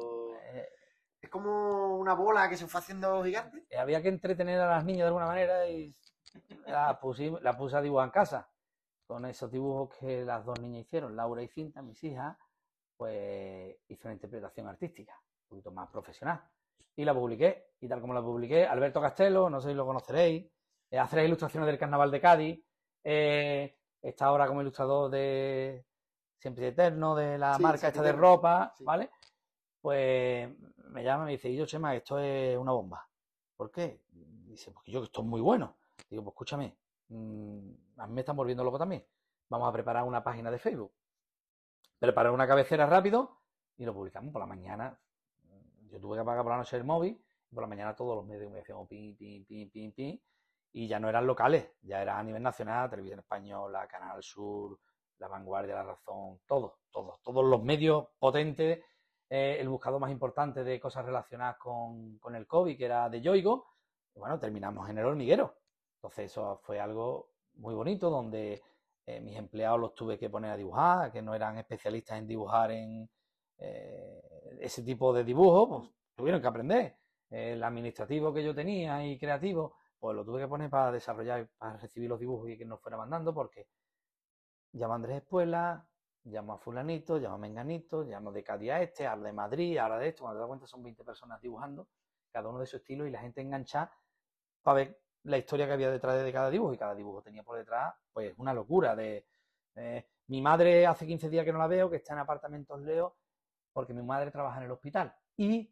[1.25, 3.65] es como una bola que se fue haciendo gigante.
[3.71, 5.95] eh, había que entretener a las niñas de alguna manera y
[6.67, 8.49] la, pusi- la puse a dibujar en casa.
[9.07, 12.37] Con esos dibujos que las dos niñas hicieron, Laura y Cinta, mis hijas,
[12.97, 16.41] pues hice una interpretación artística, un poquito más profesional.
[16.97, 17.73] Y la publiqué.
[17.81, 20.47] Y tal como la publiqué, Alberto Castelo, no sé si lo conoceréis,
[20.91, 22.65] eh, hace las ilustraciones del Carnaval de Cádiz,
[23.03, 25.85] eh, está ahora como ilustrador de
[26.39, 28.85] Siempre Eterno, de la Sí, marca esta de ropa, sí.
[28.85, 29.11] ¿vale?
[29.83, 30.49] Pues
[30.95, 33.07] me llama y me dice, y yo, Chema, esto es una bomba.
[33.57, 34.03] ¿Por qué?
[34.47, 35.77] Dice, porque yo, esto es muy bueno.
[36.09, 36.77] Digo, pues escúchame,
[37.09, 39.05] mm, a mí me están volviendo loco también.
[39.49, 40.93] Vamos a preparar una página de Facebook.
[41.99, 43.41] Preparar una cabecera rápido
[43.77, 44.97] y lo publicamos por la mañana.
[45.91, 48.25] Yo tuve que apagar por la noche el móvil y por la mañana todos los
[48.25, 50.21] medios de comunicación, pim, pim, pim, pim, pim,
[50.73, 54.79] y ya no eran locales, ya era a nivel nacional, Televisión Española, Canal Sur,
[55.19, 58.85] La Vanguardia, La Razón, todos, todos, todos los medios potentes,
[59.37, 63.21] eh, el buscador más importante de cosas relacionadas con, con el COVID, que era de
[63.21, 63.67] Yoigo,
[64.15, 65.57] y bueno, terminamos en el hormiguero.
[65.97, 68.63] Entonces eso fue algo muy bonito, donde
[69.05, 72.71] eh, mis empleados los tuve que poner a dibujar, que no eran especialistas en dibujar
[72.71, 73.11] en
[73.59, 76.97] eh, ese tipo de dibujos, pues tuvieron que aprender.
[77.29, 81.77] El administrativo que yo tenía y creativo, pues lo tuve que poner para desarrollar, para
[81.79, 83.67] recibir los dibujos y que nos fuera mandando, porque
[84.75, 85.85] llamo a Andrés Espuela,
[86.25, 89.99] llamo a fulanito, llamo a Menganito, llamo de Cádiz a este, habla de Madrid, habla
[89.99, 91.89] de esto, cuando te das cuenta son 20 personas dibujando,
[92.33, 93.91] cada uno de su estilo y la gente engancha
[94.63, 97.57] para ver la historia que había detrás de cada dibujo y cada dibujo tenía por
[97.57, 99.27] detrás pues una locura de
[99.77, 103.17] eh, mi madre hace 15 días que no la veo, que está en apartamentos Leo,
[103.73, 105.71] porque mi madre trabaja en el hospital y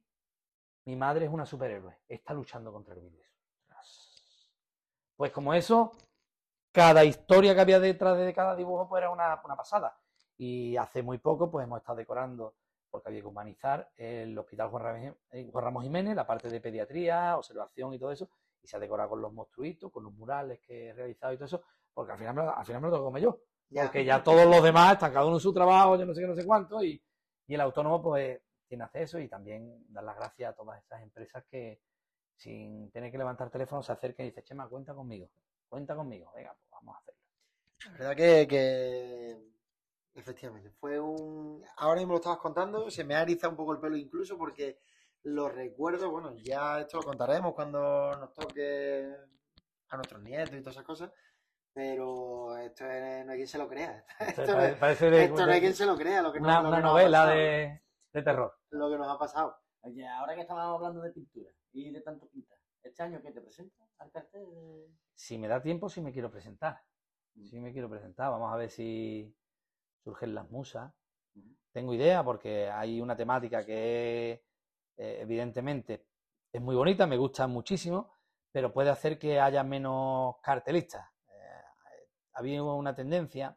[0.85, 3.27] mi madre es una superhéroe, está luchando contra el virus.
[5.17, 5.93] Pues como eso,
[6.73, 10.02] cada historia que había detrás de cada dibujo pues era una, una pasada.
[10.45, 12.57] Y hace muy poco pues hemos estado decorando,
[12.91, 16.61] porque había que humanizar el Hospital Juan Ramos, eh, Juan Ramos Jiménez, la parte de
[16.61, 18.29] pediatría, observación y todo eso,
[18.61, 21.45] y se ha decorado con los monstruitos, con los murales que he realizado y todo
[21.45, 21.63] eso,
[21.95, 23.39] porque al final, me al final me lo tengo que comer yo.
[23.69, 23.83] Ya.
[23.85, 26.27] Porque ya todos los demás están cada uno en su trabajo, yo no sé qué,
[26.27, 27.01] no sé cuánto, y,
[27.47, 31.45] y el autónomo pues tiene acceso y también dar las gracias a todas esas empresas
[31.49, 31.81] que
[32.35, 35.31] sin tener que levantar teléfono se acercan y dicen, Chema, cuenta conmigo,
[35.69, 37.21] cuenta conmigo, venga, pues vamos a hacerlo.
[37.85, 39.53] La verdad que, que
[40.15, 41.65] efectivamente fue un.
[41.77, 44.79] Ahora mismo lo estabas contando, se me ha erizado un poco el pelo incluso porque
[45.25, 46.11] lo recuerdo.
[46.11, 49.15] Bueno, ya esto lo contaremos cuando nos toque
[49.89, 51.11] a nuestros nietos y todas esas cosas.
[51.75, 54.05] Pero esto es- no hay quien se lo crea.
[54.21, 56.21] Esto, no, Parece- parece de- esto no hay quien se lo crea.
[56.21, 58.59] Lo que nos- una, lo una que nos novela pasado, de, de terror.
[58.71, 59.57] Lo que nos ha pasado.
[59.81, 63.41] Oye, ahora que estábamos hablando de pintura y de tanto pintar, ¿Este año qué te
[63.41, 64.45] presenta al cartel?
[64.51, 66.79] de- Si me da tiempo, sí me quiero presentar.
[67.37, 67.45] Mm.
[67.47, 68.31] Sí me quiero presentar.
[68.31, 69.35] Vamos a ver si
[70.03, 70.93] surgen las musas.
[71.73, 74.45] Tengo idea porque hay una temática que
[74.97, 76.07] eh, evidentemente
[76.53, 78.13] es muy bonita, me gusta muchísimo,
[78.51, 81.09] pero puede hacer que haya menos cartelistas.
[81.29, 83.57] Eh, había una tendencia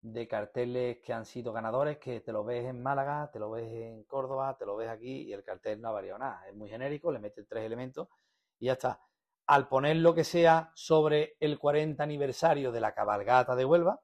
[0.00, 3.72] de carteles que han sido ganadores que te lo ves en Málaga, te lo ves
[3.72, 6.46] en Córdoba, te lo ves aquí y el cartel no ha variado nada.
[6.46, 8.08] Es muy genérico, le meten tres elementos
[8.58, 9.00] y ya está.
[9.46, 14.00] Al poner lo que sea sobre el 40 aniversario de la cabalgata de Huelva,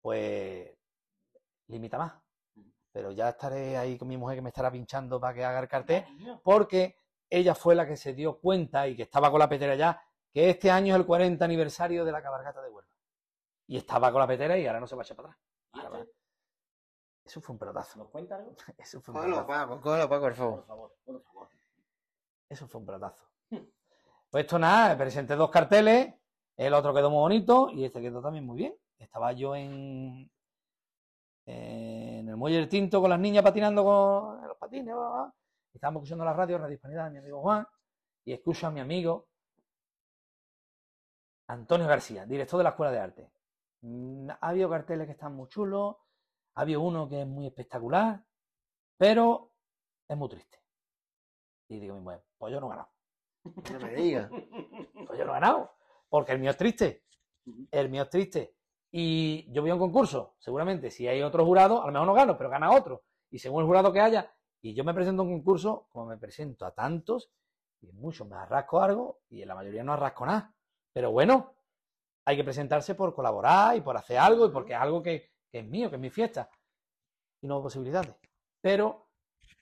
[0.00, 0.70] pues
[1.68, 2.14] limita más.
[2.92, 5.68] Pero ya estaré ahí con mi mujer que me estará pinchando para que haga el
[5.68, 6.04] cartel,
[6.42, 6.96] porque
[7.30, 10.50] ella fue la que se dio cuenta y que estaba con la petera ya, que
[10.50, 12.90] este año es el 40 aniversario de la cabalgata de Huelva.
[13.66, 15.42] Y estaba con la petera y ahora no se va a echar para atrás.
[15.74, 16.12] ¿Y este?
[17.26, 17.98] Eso fue un pelotazo.
[17.98, 18.56] ¿Nos cuenta algo?
[18.78, 19.68] Eso fue un Cógelo, pelotazo.
[19.68, 20.64] Paco, cógelo, Paco, por Por favor.
[20.66, 21.48] favor, por favor.
[22.48, 23.28] Eso fue un pelotazo.
[24.30, 26.14] Pues esto nada, presenté dos carteles,
[26.56, 28.74] el otro quedó muy bonito y este quedó también muy bien.
[28.98, 30.30] Estaba yo en,
[31.46, 35.34] en el muelle del Tinto con las niñas patinando con los patines, bla, bla,
[35.72, 37.66] estábamos escuchando la radio, Radio Hispanidad de mi amigo Juan,
[38.24, 39.28] y escucho a mi amigo
[41.48, 43.32] Antonio García, director de la Escuela de Arte.
[43.82, 45.96] Mm, Ha habido carteles que están muy chulos,
[46.56, 48.22] ha habido uno que es muy espectacular,
[48.98, 49.52] pero
[50.08, 50.58] es muy triste.
[51.68, 52.90] Y digo, mi mujer, pues yo no he ganado.
[53.44, 54.30] No me digas.
[55.06, 55.72] Pues yo no he ganado.
[56.08, 57.04] Porque el mío es triste.
[57.70, 58.56] El mío es triste.
[58.90, 60.34] Y yo voy a un concurso.
[60.38, 63.02] Seguramente, si hay otro jurado, a lo mejor no gano, pero gana otro.
[63.30, 66.16] Y según el jurado que haya, y yo me presento a un concurso, como me
[66.16, 67.30] presento a tantos,
[67.80, 70.54] y en muchos me arrasco algo, y en la mayoría no arrasco nada.
[70.92, 71.54] Pero bueno,
[72.24, 75.64] hay que presentarse por colaborar y por hacer algo, y porque es algo que, es
[75.64, 76.50] mío, que es mi fiesta.
[77.40, 78.14] Y no hay posibilidades.
[78.60, 79.06] Pero,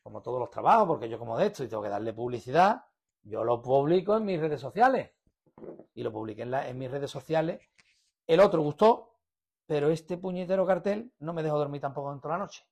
[0.03, 2.85] como todos los trabajos, porque yo como de esto y tengo que darle publicidad,
[3.23, 5.11] yo lo publico en mis redes sociales.
[5.95, 7.61] Y lo publiqué en, la- en mis redes sociales.
[8.27, 9.16] El otro gustó,
[9.67, 12.65] pero este puñetero cartel no me dejó dormir tampoco dentro de la noche.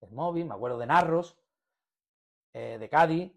[0.00, 1.36] El móvil, me acuerdo de Narros,
[2.52, 3.32] eh, de Cádiz,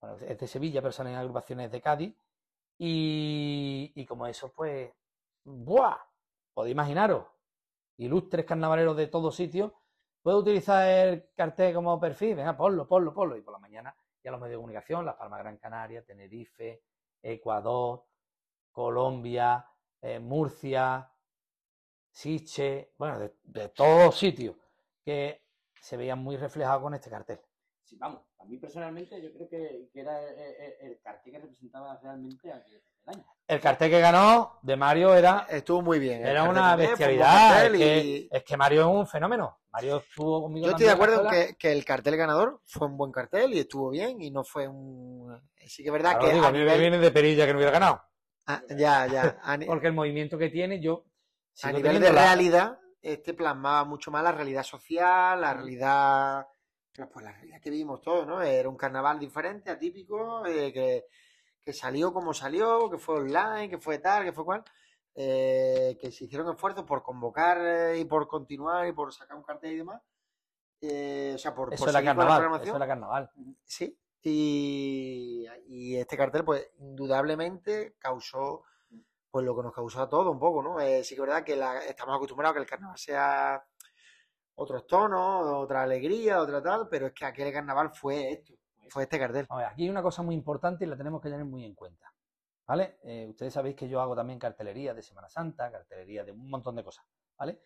[0.00, 2.14] bueno, es de Sevilla, pero salen agrupaciones de Cádiz.
[2.78, 4.90] Y, como eso, pues,
[5.44, 5.98] ¡buah!
[6.54, 7.26] Podéis imaginaros,
[7.98, 9.72] ilustres carnavaleros de todos sitios,
[10.22, 13.36] puedo utilizar el cartel como perfil, venga, ponlo, ponlo, ponlo.
[13.36, 16.82] Y por la mañana ya los medios de comunicación, Las Palmas Gran Canaria, Tenerife,
[17.22, 18.04] Ecuador,
[18.72, 19.66] Colombia,
[20.00, 21.09] eh, Murcia,
[22.10, 24.56] Siche, bueno, de, de todos sitios
[25.04, 25.42] que
[25.80, 27.40] se veían muy reflejados con este cartel.
[27.84, 31.38] Sí, vamos, a mí personalmente yo creo que, que era el, el- el cartel que
[31.40, 33.24] representaba realmente aquel año.
[33.48, 36.24] El cartel que ganó de Mario era, Estuvo muy bien.
[36.24, 37.64] era una bestialidad.
[37.64, 39.58] Es que, y- es que Mario es un fenómeno.
[39.72, 40.66] Mario estuvo conmigo.
[40.66, 43.60] Yo estoy de acuerdo en que, que el cartel ganador fue un buen cartel y
[43.60, 45.40] estuvo bien y no fue un...
[45.66, 46.80] Sí que es verdad Claro, que digo, a a mí me nivel...
[46.80, 48.02] viene de perilla que no hubiera ganado.
[48.46, 49.38] ah, ya, ya.
[49.42, 51.04] A, Porque el movimiento que tiene, yo.
[51.64, 56.46] A nivel de la- realidad, este plasmaba mucho más la realidad social, la realidad...
[57.12, 58.42] Pues la realidad que vivimos todos, ¿no?
[58.42, 61.06] Era un carnaval diferente, atípico, eh, que,
[61.64, 64.64] que salió como salió, que fue online, que fue tal, que fue cual.
[65.14, 69.42] eh, que se hicieron esfuerzos por convocar eh, y por continuar y por sacar un
[69.44, 70.02] cartel y demás.
[70.82, 72.62] Eh, o sea, por, Eso por la con.
[72.62, 73.30] Eso carnaval.
[73.64, 78.62] Sí, y, y este cartel, pues, indudablemente causó
[79.30, 80.80] pues lo que nos causó a todos un poco, ¿no?
[80.80, 83.64] Eh, sí que es verdad que la- estamos acostumbrados a que el carnaval sea
[84.56, 88.54] otros tonos, otra alegría, otra tal, pero es que aquel carnaval fue esto,
[88.88, 89.46] fue este cartel.
[89.48, 91.74] A ver, aquí hay una cosa muy importante y la tenemos que tener muy en
[91.74, 92.12] cuenta.
[92.66, 92.98] ¿Vale?
[93.04, 96.76] Eh, ustedes sabéis que yo hago también cartelería de Semana Santa, cartelería de un montón
[96.76, 97.04] de cosas.
[97.38, 97.62] ¿Vale?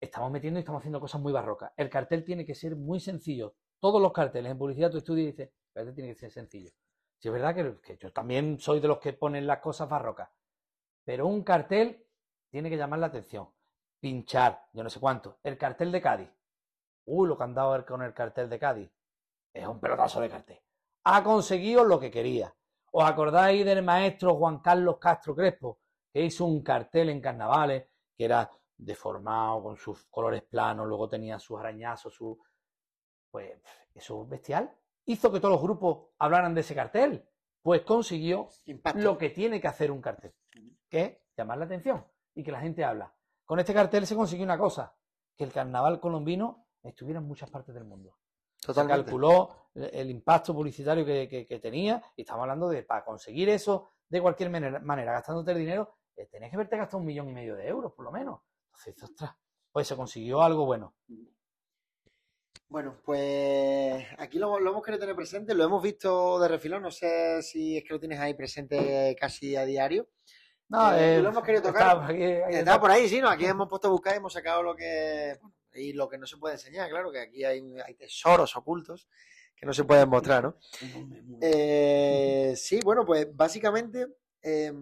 [0.00, 1.72] Estamos metiendo y estamos haciendo cosas muy barrocas.
[1.76, 3.54] El cartel tiene que ser muy sencillo.
[3.80, 6.70] Todos los carteles en publicidad tú estudias y dices, el cartel tiene que ser sencillo.
[7.18, 10.28] Si es verdad que, que yo también soy de los que ponen las cosas barrocas.
[11.08, 12.06] Pero un cartel
[12.50, 13.48] tiene que llamar la atención.
[13.98, 15.38] Pinchar, yo no sé cuánto.
[15.42, 16.30] El cartel de Cádiz.
[17.06, 18.90] Uy, lo que han dado con el cartel de Cádiz.
[19.54, 20.60] Es un pelotazo de cartel.
[21.04, 22.54] Ha conseguido lo que quería.
[22.92, 25.78] ¿Os acordáis del maestro Juan Carlos Castro Crespo?
[26.12, 31.38] Que hizo un cartel en carnavales que era deformado, con sus colores planos, luego tenía
[31.38, 32.38] sus arañazos, su...
[33.30, 33.58] Pues
[33.94, 34.70] eso es bestial.
[35.06, 37.26] Hizo que todos los grupos hablaran de ese cartel.
[37.68, 38.98] Pues consiguió Impacto.
[39.02, 40.32] lo que tiene que hacer un cartel,
[40.88, 42.02] que es llamar la atención
[42.34, 43.14] y que la gente habla.
[43.44, 44.96] Con este cartel se consiguió una cosa,
[45.36, 48.16] que el carnaval colombino estuviera en muchas partes del mundo.
[48.58, 49.02] Totalmente.
[49.02, 53.50] Se calculó el, impacto publicitario que, que- que tenía y estamos hablando de para conseguir
[53.50, 57.28] eso de cualquier manera, manera gastándote el dinero, eh, tenías que haberte gastado un millón
[57.28, 58.40] y medio de euros, por lo menos.
[58.64, 59.32] Entonces, ostras,
[59.70, 60.94] pues se consiguió algo bueno.
[62.68, 66.90] Bueno, pues aquí lo, lo hemos querido tener presente, lo hemos visto de refilón, no
[66.90, 70.08] sé si es que lo tienes ahí presente casi a diario.
[70.68, 71.82] No, Eh, eh, lo hemos querido tocar.
[71.82, 73.30] está por aquí, ahí por sí, ¿no?
[73.30, 75.38] Aquí hemos puesto a buscar y hemos sacado lo que.
[75.72, 79.08] y lo que no se puede enseñar, claro, que aquí hay, hay tesoros ocultos
[79.56, 80.56] que no se pueden mostrar, ¿no?
[81.40, 84.08] Eh, sí, bueno, pues básicamente.
[84.42, 84.74] eh,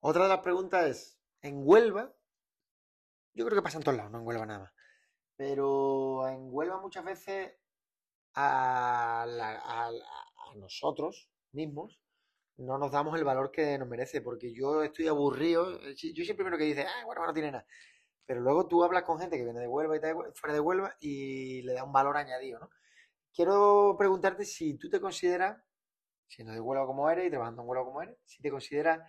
[0.00, 2.12] otra de las preguntas es: en Huelva,
[3.34, 4.72] yo creo que pasa en todos lados, no en Huelva nada más.
[5.40, 7.54] Pero en Huelva muchas veces
[8.34, 9.24] a,
[10.56, 11.98] nosotros mismos
[12.58, 15.80] no nos damos el valor que nos merece, porque yo estoy aburrido.
[15.80, 17.66] eh, Yo soy el primero que dice, ah, bueno, no tiene nada.
[18.26, 20.94] Pero luego tú hablas con gente que viene de Huelva y tal, fuera de Huelva
[21.00, 22.68] y le da un valor añadido, ¿no?
[23.34, 25.58] Quiero preguntarte si tú te consideras,
[26.26, 29.00] siendo de Huelva como eres y trabajando en Huelva como eres, si te consideras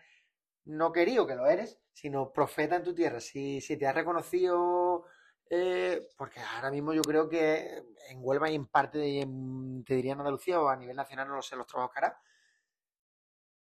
[0.64, 5.08] no querido que lo eres, sino profeta en tu tierra, si, si te has reconocido,
[5.52, 9.00] eh, porque ahora mismo yo creo que en Huelva y en parte,
[9.86, 12.22] te diría en Andalucía o a nivel nacional, no lo sé, los trabajos que hará,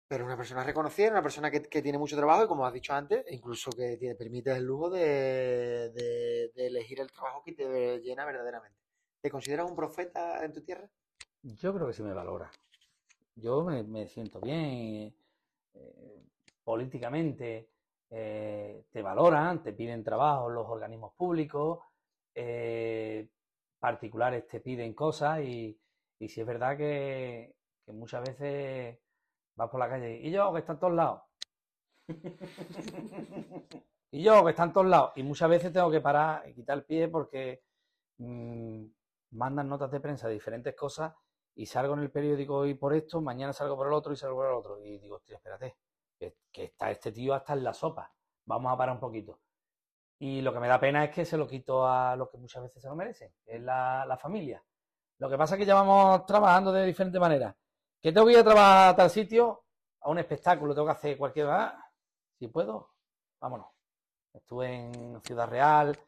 [0.07, 2.95] pero una persona reconocida, una persona que, que tiene mucho trabajo y como has dicho
[2.95, 8.25] antes, incluso que te permite el lujo de, de- elegir el trabajo que te llena
[8.25, 8.79] verdaderamente.
[9.21, 10.89] ¿Te consideras un profeta en tu tierra?
[11.43, 12.51] Yo creo que sí me valora.
[13.37, 15.15] Yo me, me siento bien,
[15.75, 16.23] eh,
[16.65, 17.71] políticamente
[18.11, 21.81] eh, te valoran, te piden trabajo los organismos públicos,
[22.35, 23.29] eh,
[23.79, 25.79] particulares te piden cosas y,
[26.19, 27.55] y sí es verdad que,
[27.89, 28.99] muchas veces
[29.57, 31.23] vas por la calle y yo que está en todos lados.
[34.11, 35.13] Y yo que está en todos lados.
[35.17, 37.63] Y muchas veces tengo que parar y quitar el pie porque
[38.17, 38.85] mm,
[39.33, 41.15] mandan notas de prensa de diferentes cosas
[41.55, 44.37] y salgo en el periódico hoy por esto, mañana salgo por el otro y salgo
[44.37, 44.79] por el otro.
[44.83, 45.77] Y digo, hostia, espérate,
[46.19, 48.13] que, está este tío hasta en la sopa.
[48.45, 49.41] Vamos a parar un poquito.
[50.19, 52.63] Y lo que me da pena es que se lo quito a los que muchas
[52.63, 54.63] veces se lo merecen, es la, la familia.
[55.19, 57.57] Lo que pasa es que ya vamos trabajando de diferente manera.
[58.01, 59.65] Que tengo que ir a trabajar a tal sitio,
[60.01, 61.49] a un espectáculo, tengo que hacer cualquier...
[61.49, 61.85] Ah,
[62.39, 62.95] si puedo,
[63.41, 63.69] vámonos.
[64.33, 65.99] Estuve en Ciudad Real,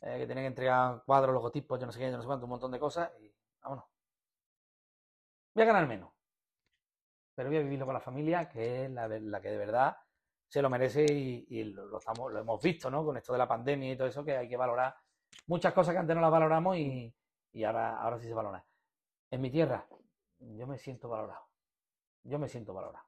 [0.00, 2.46] eh, que tenía que entregar cuadros, logotipos, yo no sé qué, yo no sé cuánto,
[2.46, 3.84] un montón de cosas, y vámonos.
[5.54, 6.10] Voy a ganar menos,
[7.34, 9.96] pero voy a vivirlo con la familia, que es la, que de verdad
[10.48, 13.04] se lo merece y, y lo, lo estamos, lo hemos visto, ¿no?
[13.04, 14.94] Con esto de la pandemia y todo eso, que hay que valorar
[15.46, 17.14] muchas cosas que antes no las valoramos y,
[17.52, 18.64] y ahora, ahora sí se valora.
[19.30, 19.86] En mi tierra,
[20.38, 21.46] yo me siento valorado.
[22.24, 23.06] Yo me siento valorado.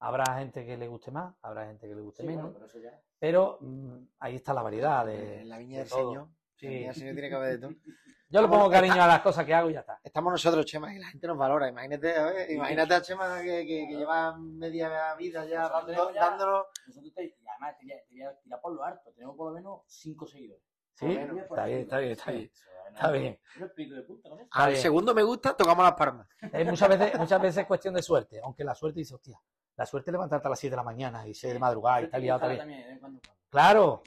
[0.00, 2.44] Habrá gente que le guste más, habrá gente que le guste Sí, menos.
[2.44, 2.98] bueno, pero eso ya.
[3.18, 6.08] Pero mm, ahí está la variedad de, en la viña de del todo.
[6.08, 6.28] Señor.
[6.60, 6.84] Sí.
[6.84, 7.70] Del Señor tiene que haber de todo.
[8.32, 9.98] Yo le pongo cariño a las cosas que hago y ya está.
[10.04, 11.68] Estamos nosotros, Chema, y la gente nos valora.
[11.68, 16.68] Imagínate, a ver, imagínate a Chema que, que- que lleva media vida ya Nosotros dándolo.
[16.86, 19.10] Nosotros te, y además te voy, a, te voy a tirar por lo alto.
[19.12, 20.62] Tenemos por lo menos 5 seguidores.
[20.94, 22.50] Sí, menos, está bien, está bien, está bien.
[22.52, 23.38] No, Está bien.
[23.58, 24.48] No ¿no?
[24.50, 26.28] Al segundo me gusta, tocamos las palmas.
[26.52, 29.40] Es muchas veces, muchas veces es cuestión de suerte, aunque la suerte dice, hostia,
[29.76, 32.10] la suerte es levantarte a las 7 de la mañana y ser de madrugada y
[32.10, 33.00] tal liado también.
[33.50, 34.02] Claro,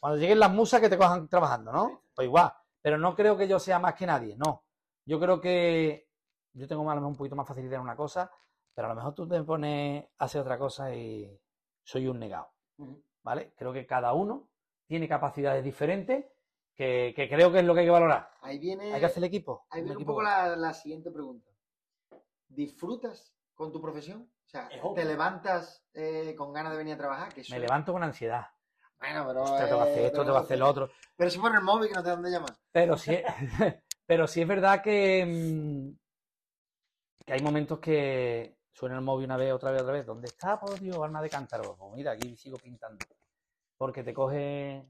[0.00, 2.02] cuando lleguen las musas que te cojan trabajando, ¿no?
[2.14, 2.52] Pues igual.
[2.80, 4.64] Pero no creo que yo sea más que nadie, no.
[5.04, 6.08] Yo creo que
[6.54, 8.30] yo tengo a lo mejor un poquito más facilidad en una cosa,
[8.74, 11.38] pero a lo mejor tú te pones a hacer otra cosa y
[11.82, 12.50] soy un negado.
[13.22, 13.52] ¿Vale?
[13.56, 14.48] Creo que cada uno
[14.86, 16.24] tiene capacidades diferentes
[16.74, 18.30] que, que creo que es lo que hay que valorar.
[18.40, 19.66] Ahí viene, Hay que hacer el equipo.
[19.70, 21.50] ahí un viene un equipo poco la, la siguiente pregunta.
[22.48, 24.30] ¿Disfrutas con tu profesión?
[24.44, 24.68] O sea.
[24.94, 27.34] ¿te levantas eh, con ganas de venir a trabajar?
[27.34, 28.46] Que Me levanto con ansiedad.
[28.98, 29.42] Bueno, pero.
[29.42, 30.90] Hostia, tengo que hacer eh, esto, pero- tengo que hacer lo otro.
[31.16, 32.50] Pero si pone el móvil que no te dan de llamar.
[32.72, 33.16] Pero sí,
[34.06, 39.52] pero sí es verdad que, mm, que hay momentos que suena el móvil una vez,
[39.52, 40.06] otra vez, otra vez.
[40.06, 41.76] ¿Dónde está, por Dios, alma de cántaro?
[41.78, 43.04] Pues mira, aquí sigo pintando.
[43.78, 44.86] Porque te coge,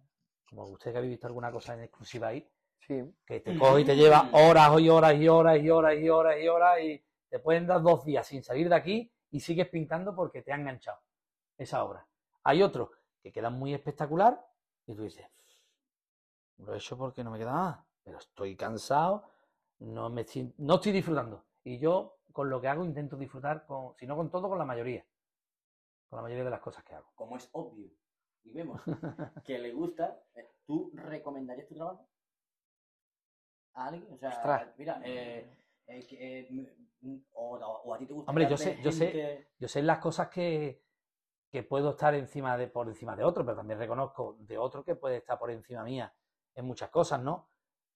[0.48, 3.02] como usted que habéis visto alguna cosa en exclusiva ahí, Sí.
[3.26, 6.36] que te coge y te lleva horas y horas y horas y horas y horas
[6.40, 10.14] y horas y te pueden dar dos días sin salir de aquí y sigues pintando
[10.14, 11.00] porque te ha enganchado
[11.58, 12.06] esa obra.
[12.44, 12.90] Hay otros
[13.26, 14.40] que quedan muy espectacular
[14.86, 15.26] y tú dices,
[16.58, 19.24] lo he hecho porque no me queda nada, pero estoy cansado,
[19.80, 21.44] no, me, estoy- no estoy disfrutando.
[21.64, 24.64] Y yo con lo que hago intento disfrutar, con, si no con todo, con la
[24.64, 25.04] mayoría.
[26.08, 27.10] Con la mayoría de las cosas que hago.
[27.16, 27.90] Como es obvio
[28.44, 28.80] y vemos
[29.44, 32.08] que le gusta, eh, ¿tú recomendarías tu trabajo?
[33.74, 34.06] ¿A alguien?
[34.12, 34.68] O sea, Ostras.
[34.78, 35.50] mira, eh,
[35.88, 39.66] eh, eh, o, o a ti te gusta Hombre, yo sé- yo sé- gente- Yo
[39.68, 40.85] sé las cosas que,
[41.56, 44.94] que puedo estar encima de, por encima de otro, pero también reconozco de otro que
[44.94, 46.14] puede estar por encima mía
[46.54, 47.48] en muchas cosas, ¿no?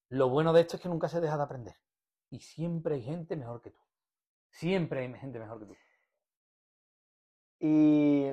[0.09, 1.77] Lo bueno de esto es que nunca se deja de aprender.
[2.31, 3.81] Y siempre hay gente mejor que tú.
[4.49, 5.77] Siempre hay gente mejor que tú.
[7.59, 8.33] Y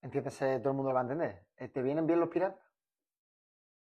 [0.00, 1.46] entiéndase, todo el mundo lo va a entender.
[1.58, 2.64] Eh, ¿Te vienen bien los piratas?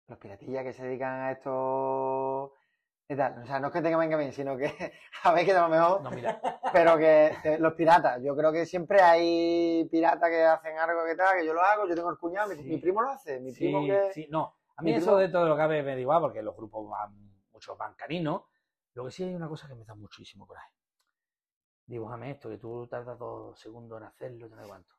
[0.08, 2.54] los piratillas que se dedican a esto
[3.08, 3.42] y tal.
[3.44, 4.66] O sea, no es que tenga venga bien, sino que
[5.24, 6.40] a ver que a lo mejor, No, mira,
[6.72, 11.16] pero que eh, los piratas, yo creo que siempre hay piratas que hacen algo que
[11.16, 12.64] tal, que yo lo hago, yo tengo el cuñado, mi, Sí.
[12.64, 14.14] mi primo lo hace, mi sí, primo que...
[14.14, 14.56] sí, no.
[14.78, 17.14] A mí eso primo- de todo lo que me da igual porque los grupos van,
[17.52, 18.44] muchos van caninos.
[18.94, 20.72] Lo que sí hay una cosa que me da muchísimo coraje.
[21.86, 24.94] Dibújame esto, que tú tardas dos segundos en hacerlo, yo no sé cuánto.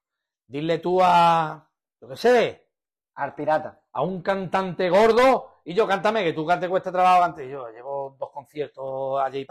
[0.47, 2.69] Dile tú a, yo qué sé,
[3.15, 3.81] Al pirata.
[3.93, 7.49] a un cantante gordo y yo cántame, que tú cante cuesta trabajo antes.
[7.49, 9.47] Yo llevo dos conciertos allí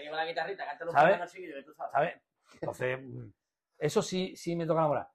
[0.00, 1.20] lleva la guitarrita, cántalo ¿Sabes?
[1.20, 1.92] un chiquillo, que tú sabes.
[1.92, 2.22] ¿sabes?
[2.54, 3.28] Entonces, mm,
[3.78, 5.08] eso sí, sí me toca la moral.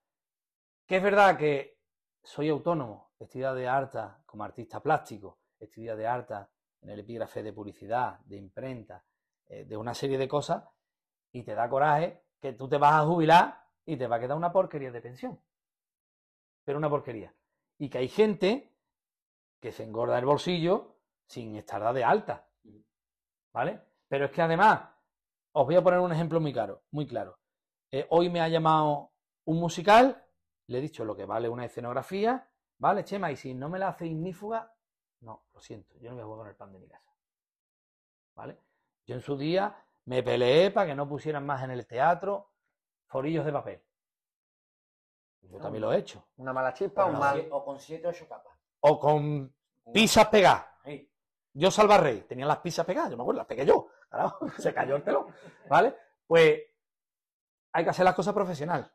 [0.86, 1.80] Que es verdad que
[2.22, 6.49] soy autónomo, estudiado de harta como artista plástico, estudiado de harta
[6.82, 9.06] en el epígrafe de publicidad, de imprenta,
[9.47, 10.66] eh, de una serie de cosas,
[11.32, 14.36] y te da coraje que tú te vas a jubilar y te va a quedar
[14.36, 15.39] una porquería de pensión.
[16.66, 17.34] Pero una porquería.
[17.78, 18.72] Y que hay gente
[19.64, 22.49] que se engorda el bolsillo sin estar dada de alta.
[23.53, 23.80] ¿Vale?
[24.09, 24.89] Pero es que además,
[25.53, 26.84] os voy a poner un ejemplo muy claro.
[26.91, 27.39] Muy claro.
[27.89, 29.14] Eh, hoy me ha llamado
[29.45, 30.22] un musical,
[30.68, 32.45] le he dicho lo que vale una escenografía,
[32.78, 33.32] ¿vale, Chema?
[33.32, 34.76] Y si no me la hace ignífuga,
[35.22, 37.16] no, lo siento, yo no voy a jugar con el pan de mi casa.
[38.36, 38.57] ¿Vale?
[39.05, 42.51] Yo en su día me peleé para que no pusieran más en el teatro
[43.07, 43.82] forillos de papel.
[45.43, 46.28] Yo también lo he hecho.
[46.36, 47.38] Una mala chispa, un O mal...
[47.38, 48.53] sie- O con 7 o 8 capas.
[48.86, 49.53] O con
[49.93, 50.65] pizzas pegadas.
[51.55, 53.88] Yo Salva Rey, tenía las pizzas pegadas, yo me acuerdo, las pegué yo.
[54.09, 55.27] Carajo, se cayó el telón.
[55.69, 55.95] ¿Vale?
[56.25, 56.61] Pues
[57.71, 58.91] hay que hacer las cosas profesional.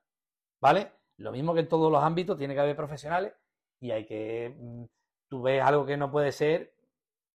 [0.61, 0.93] ¿Vale?
[1.19, 3.33] Lo mismo que en todos los ámbitos, tiene que haber profesionales
[3.81, 4.55] y hay que.
[4.59, 4.85] mm,
[5.29, 6.75] Tú ves algo que no puede ser.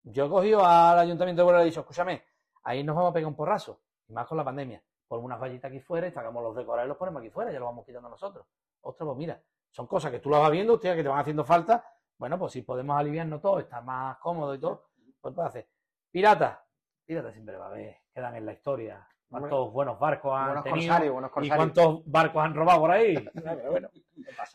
[0.03, 2.24] Yo he cogido al ayuntamiento de Huelva y he dicho, escúchame,
[2.64, 3.80] ahí nos vamos a pegar un porrazo.
[4.09, 4.82] Y más con la pandemia.
[5.07, 7.59] Ponemos unas vallitas aquí fuera y sacamos los decorados y los ponemos aquí fuera, ya
[7.61, 8.46] lo vamos quitando nosotros.
[8.80, 9.40] Ostras, pues mira,
[9.70, 11.84] son cosas que tú las vas viendo, hostia, que te van haciendo falta.
[12.18, 14.90] Bueno, pues si podemos aliviarnos todo, estar más cómodo y todo,
[15.20, 15.68] pues puede hacer.
[16.10, 16.64] Pirata,
[17.04, 19.08] pirata siempre va a haber, quedan en la historia.
[19.28, 20.88] ¿Cuántos buenos barcos han Buenos tenido?
[20.88, 21.56] corsarios, buenos ¿Y corsarios.
[21.56, 23.14] cuántos barcos han robado por ahí?
[23.34, 23.88] Pero bueno,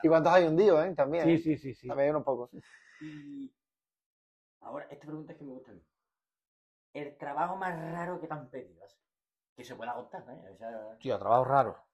[0.03, 0.93] ¿Y cuántos hay hundidos, eh?
[0.95, 1.25] También.
[1.25, 1.87] Sí, sí, sí, sí.
[1.87, 2.51] También unos pocos.
[3.01, 3.51] Y
[4.61, 5.81] ahora, esta pregunta es que me gusta a mí.
[6.93, 8.85] El trabajo más raro que te han pedido,
[9.55, 10.51] que se pueda contar, ¿eh?
[10.53, 11.86] O sea, Tío, trabajo raro.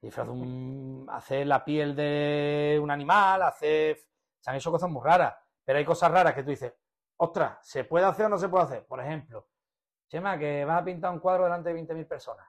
[0.00, 3.98] Disfraz de un- hacer la piel de un animal, hacer.
[4.40, 5.34] Se han hecho cosas muy raras.
[5.64, 6.72] Pero hay cosas raras que tú dices,
[7.18, 8.86] ostras, ¿se puede hacer o no se puede hacer?
[8.86, 9.48] Por ejemplo,
[10.08, 12.46] Chema, que vas a pintar un cuadro delante de 20.000 personas.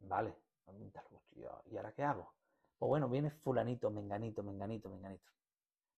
[0.00, 0.34] Vale,
[1.66, 2.34] ¿y ahora qué hago?
[2.78, 5.30] Pues bueno, viene fulanito, menganito, menganito, menganito.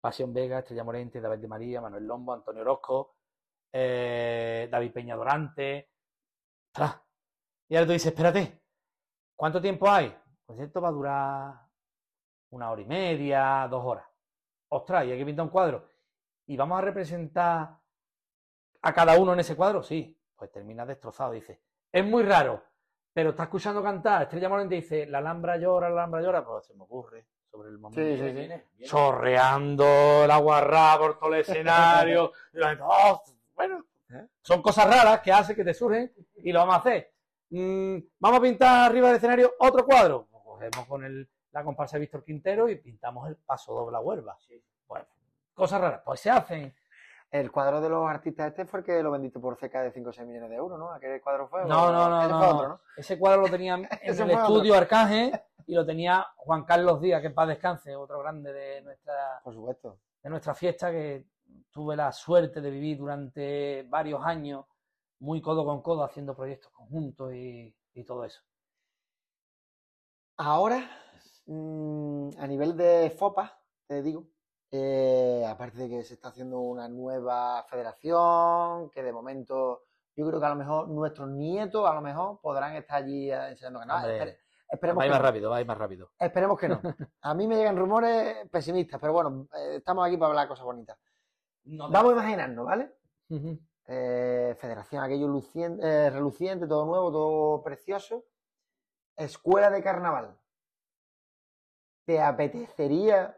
[0.01, 3.15] Pasión Vega, Estrella Morente, David de María, Manuel Lombo, Antonio Orozco,
[3.71, 5.89] eh, David Peña Dorante.
[6.73, 7.01] ¡Ostras!
[7.67, 8.61] Y ahora tú dices, espérate,
[9.39, 10.13] ¿cuánto tiempo hay?
[10.45, 11.53] Pues esto va a durar
[12.49, 14.05] una hora y media, dos horas.
[14.67, 15.87] Ostras, y hay que pintar un cuadro.
[16.45, 17.69] ¿Y vamos a representar
[18.81, 19.81] a cada uno en ese cuadro?
[19.81, 20.19] Sí.
[20.35, 21.31] Pues termina destrozado.
[21.31, 21.61] Dice,
[21.91, 22.61] es muy raro,
[23.13, 24.23] pero está escuchando cantar.
[24.23, 26.45] Estrella Morente dice, la Alhambra llora, la Alhambra llora.
[26.45, 28.23] Pues se me ocurre sobre el momento Sí, sí, sí.
[28.33, 28.85] viene, viene.
[28.85, 32.33] chorreando el agua por todo el escenario.
[32.53, 33.23] y la gente, "Oh,
[33.55, 34.27] bueno, ¿Eh?
[34.41, 37.13] son cosas raras que hace que te surgen y lo vamos a hacer.
[37.51, 40.27] Mm, vamos a pintar arriba del escenario otro cuadro.
[40.31, 44.01] Pues cogemos con el, la comparsa de Víctor Quintero y pintamos el paso doble a
[44.01, 44.37] Huelva.
[44.87, 45.05] Bueno,
[45.53, 46.73] cosas raras, pues se hacen.
[47.31, 50.09] El cuadro de los artistas este fue el que lo vendiste por cerca de 5
[50.09, 50.91] o 6 millones de euros, ¿no?
[50.91, 51.63] ¿Aquel cuadro fue?
[51.65, 52.55] No, ¿O- no, no, ese no, fue no.
[52.55, 52.81] otro, ¿no?
[52.97, 57.27] Ese cuadro lo tenía en el estudio Arcángel y lo tenía Juan Carlos Díaz, que
[57.27, 59.99] en paz descanse, otro grande de nuestra Por supuesto.
[60.23, 61.25] de nuestra fiesta que
[61.69, 64.65] tuve la suerte de vivir durante varios años
[65.19, 68.41] muy codo con codo haciendo proyectos conjuntos y, y todo eso.
[70.37, 70.89] Ahora,
[71.45, 74.27] mm, a nivel de FOPA, te digo,
[74.71, 79.83] eh, aparte de que se está haciendo una nueva federación, que de momento
[80.15, 83.49] yo creo que a lo mejor nuestros nietos a lo mejor podrán estar allí eh,
[83.49, 83.95] enseñando que no.
[83.95, 84.37] Hombre, espere-
[84.69, 85.25] esperemos Va a ir que más no.
[85.27, 86.11] rápido, va a ir más rápido.
[86.19, 86.81] Esperemos que no.
[87.21, 90.97] A mí me llegan rumores pesimistas, pero bueno, eh, estamos aquí para hablar cosas bonitas.
[91.65, 92.93] No Vamos a imaginarnos, ¿vale?
[93.91, 98.23] Eh, federación, aquello lucien- eh, reluciente, todo nuevo, todo precioso.
[99.17, 100.37] Escuela de carnaval.
[102.05, 103.35] ¿Te apetecería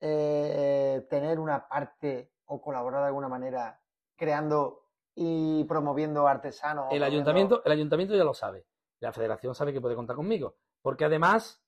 [0.00, 3.82] eh, tener una parte o colaborar de alguna manera
[4.16, 4.84] creando
[5.16, 6.84] y promoviendo artesanos?
[6.92, 8.64] El promoviendo- ayuntamiento, el ayuntamiento ya lo sabe.
[9.00, 10.54] La federación sabe que puede contar conmigo.
[10.82, 11.60] Porque además,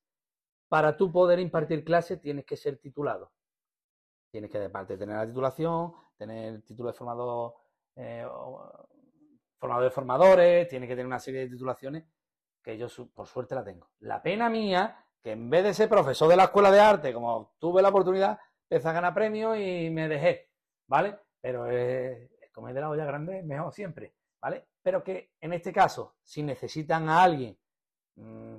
[0.68, 3.32] para tú poder impartir clases, tienes que ser titulado.
[4.30, 7.55] Tienes que, aparte tener la titulación, tener el título de formador,
[7.97, 8.26] eh,
[9.62, 12.05] de formadores, tienes que tener una serie de titulaciones
[12.62, 13.91] que yo, por suerte, la tengo.
[14.01, 17.55] La pena mía que en vez de ser profesor de la escuela de arte, como
[17.59, 18.38] tuve la oportunidad,
[18.68, 20.51] empecé a ganar premios y me dejé,
[20.86, 21.18] ¿vale?
[21.41, 24.68] Pero es, comer de la olla grande mejor siempre, ¿vale?
[24.82, 27.59] Pero que en este caso, si necesitan a alguien,
[28.16, 28.57] mmm,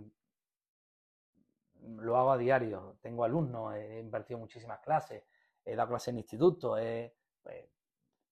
[1.98, 5.24] lo hago a diario, tengo alumnos, he invertido muchísimas clases,
[5.66, 7.66] he dado clases en instituto, he, pues,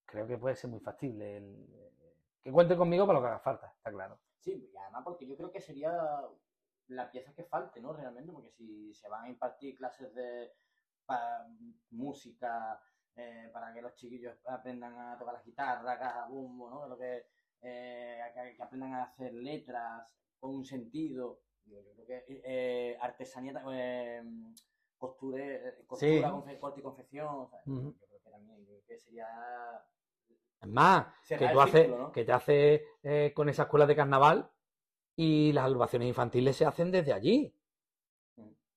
[0.10, 1.38] creo que puede ser muy factible.
[1.38, 1.68] El,
[2.41, 4.20] que cuente conmigo para lo que haga falta, está claro.
[4.39, 5.91] Sí, y además porque yo creo que sería
[6.88, 7.93] la pieza que falte, ¿no?
[7.93, 10.51] Realmente, porque si se van a impartir clases de
[11.05, 11.47] para,
[11.91, 12.82] música,
[13.16, 16.88] eh, para que los chiquillos aprendan a tocar la guitarra, caja, bumbo, ¿no?
[16.88, 17.26] Lo que,
[17.62, 20.07] eh, que, que, aprendan a hacer letras
[20.39, 21.41] con un sentido.
[21.66, 24.24] Yo creo que eh, artesanía, eh,
[24.97, 25.43] costura,
[25.86, 26.57] costura sí.
[26.60, 27.28] corte y confección.
[27.28, 27.99] O sea, uh -huh.
[27.99, 29.28] Yo creo que también yo creo que sería
[30.62, 34.49] es más, que, tú haces, que te haces eh, con esa escuela de carnaval
[35.16, 37.55] y las agrupaciones infantiles se hacen desde allí.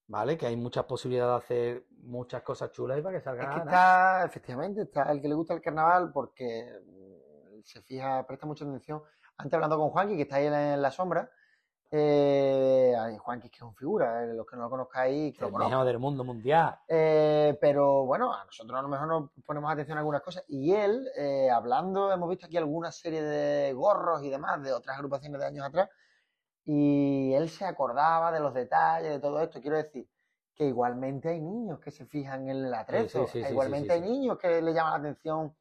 [0.09, 0.37] ¿Vale?
[0.37, 3.49] Que hay muchas posibilidades de hacer muchas cosas chulas y para que salgan.
[3.49, 6.69] Es que está, efectivamente, está el que le gusta el carnaval porque
[7.65, 9.03] se fija, presta mucha atención.
[9.37, 11.31] Antes hablando con Juanqui, que está ahí en la sombra,
[11.95, 15.59] eh, Juanqui que es un figura, eh, los que no lo conozcáis, que el lo
[15.59, 16.79] mejor del mundo mundial.
[16.89, 20.43] Eh, pero bueno, a nosotros a lo mejor nos ponemos atención a algunas cosas.
[20.49, 24.97] Y él, eh, hablando, hemos visto aquí alguna serie de gorros y demás de otras
[24.97, 25.91] agrupaciones de años atrás,
[26.65, 29.61] y él se acordaba de los detalles de todo esto.
[29.61, 30.09] Quiero decir
[30.55, 34.01] que igualmente hay niños que se fijan en el atrezo, Sí, sí, sí, igualmente hay
[34.01, 35.55] niños que le llaman la atención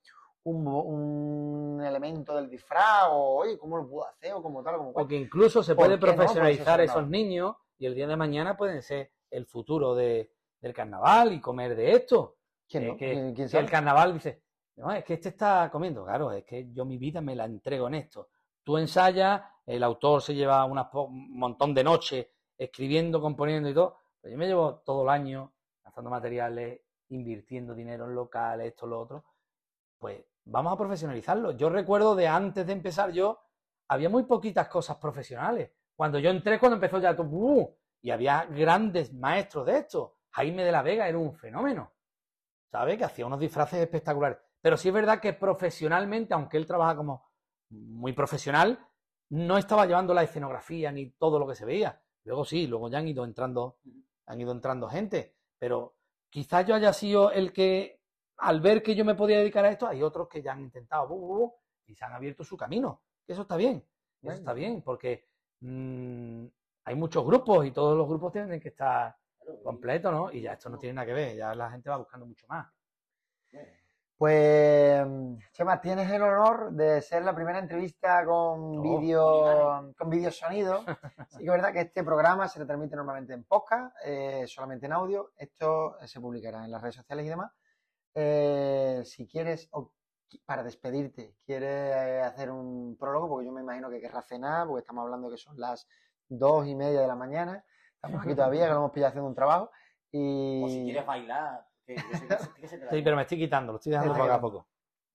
[0.43, 4.33] un, un, elemento del disfraz, o oye, ¿cómo lo puedo hacer?
[4.33, 5.05] O como tal, o como cual.
[5.05, 6.01] O que incluso se ¿Por puede no?
[6.01, 10.73] profesionalizar eso esos niños y el día de mañana pueden ser el futuro de, del
[10.73, 12.37] carnaval y comer de esto.
[12.67, 12.97] ¿Quién no?
[12.97, 14.43] que, ¿Quién- quién que el carnaval dice,
[14.77, 17.87] no, es que este está comiendo, claro, es que yo mi vida me la entrego
[17.87, 18.29] en esto.
[18.63, 22.27] Tú ensayas, el autor se lleva un montón de noches
[22.57, 25.51] escribiendo, componiendo y todo, pero yo me llevo todo el año
[25.83, 29.25] lanzando materiales, invirtiendo dinero en locales, esto, lo otro,
[29.97, 31.51] pues vamos a profesionalizarlo.
[31.51, 33.39] Yo recuerdo de antes de empezar yo,
[33.87, 35.71] había muy poquitas cosas profesionales.
[35.95, 37.75] Cuando yo entré, cuando empezó ya todo, ¡uh!
[38.01, 40.17] y había grandes maestros de esto.
[40.31, 41.91] Jaime de la Vega era un fenómeno.
[42.71, 42.97] ¿Sabe?
[42.97, 44.37] Que hacía unos disfraces espectaculares.
[44.61, 47.29] Pero sí es verdad que profesionalmente, aunque él trabaja como
[47.69, 48.79] muy profesional,
[49.29, 52.01] no estaba llevando la escenografía ni todo lo que se veía.
[52.23, 53.77] Luego sí, luego ya han ido entrando,
[54.25, 55.35] han ido entrando gente.
[55.57, 55.95] Pero
[56.29, 58.00] quizás yo haya sido el que,
[58.41, 61.07] al ver que yo me podía dedicar a esto, hay otros que ya han intentado
[61.07, 63.01] bu, bu, bu, y se han abierto su camino.
[63.27, 63.85] Eso está bien.
[64.21, 65.27] Eso está bien, porque
[65.61, 66.45] mm,
[66.85, 69.15] hay muchos grupos y todos los grupos tienen que estar
[69.63, 70.31] completos, ¿no?
[70.31, 72.67] Y ya esto no tiene nada que ver, ya la gente va buscando mucho más.
[74.17, 75.03] Pues,
[75.51, 80.83] Chema, tienes el honor de ser la primera entrevista con Oh, vídeo con vídeo sonido.
[81.29, 84.93] Sí que es verdad que este programa se transmite normalmente en podcast, eh, solamente en
[84.93, 85.31] audio.
[85.35, 87.51] Esto eh, se publicará en las redes sociales y demás.
[88.13, 89.93] Eh, si quieres, o
[90.45, 94.81] para despedirte, quieres eh, hacer un prólogo, porque yo me imagino que querrás cenar, porque
[94.81, 95.87] estamos hablando que son las
[96.27, 97.63] dos y media de la mañana.
[97.95, 99.71] Estamos aquí todavía, que lo hemos pillado haciendo un trabajo.
[100.11, 103.91] Y O si quieres bailar, que que, se Sí, pero me estoy quitando, lo estoy
[103.91, 104.67] dejando poco a poco.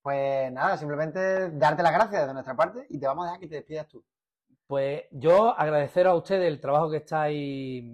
[0.03, 3.49] Pues nada, simplemente darte las gracias de nuestra parte y te vamos a dejar que
[3.49, 4.05] te despidas tú.
[4.67, 7.85] Pues yo agradeceros a ustedes el trabajo que estáis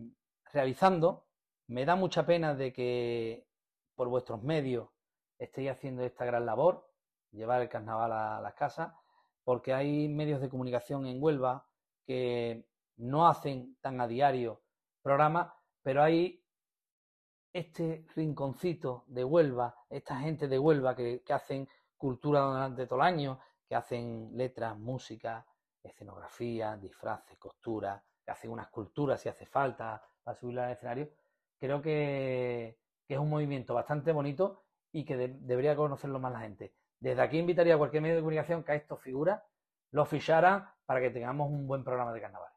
[0.53, 1.27] realizando.
[1.69, 3.47] Me da mucha pena de que
[3.95, 4.92] por vuestros medios
[5.45, 6.89] estéis haciendo esta gran labor,
[7.33, 8.93] llevar el carnaval a las casas,
[9.45, 11.67] porque hay medios de comunicación en Huelva
[12.07, 12.67] que
[12.97, 14.63] no hacen tan a diario
[15.03, 16.45] programas, pero hay
[17.53, 23.07] este rinconcito de Huelva, esta gente de Huelva que, que hacen cultura durante todo el
[23.07, 25.45] año, que hacen letras, música,
[25.83, 31.11] escenografía, disfraces, costura, que hacen unas culturas si hace falta para subirla al escenario,
[31.59, 34.63] creo que, que es un movimiento bastante bonito
[34.93, 36.75] y que de- debería conocerlo más la gente.
[37.01, 39.41] Desde aquí invitaría a cualquier medio de comunicación que a estos figuras
[39.91, 42.49] los ficharan para que tengamos un buen programa de carnaval.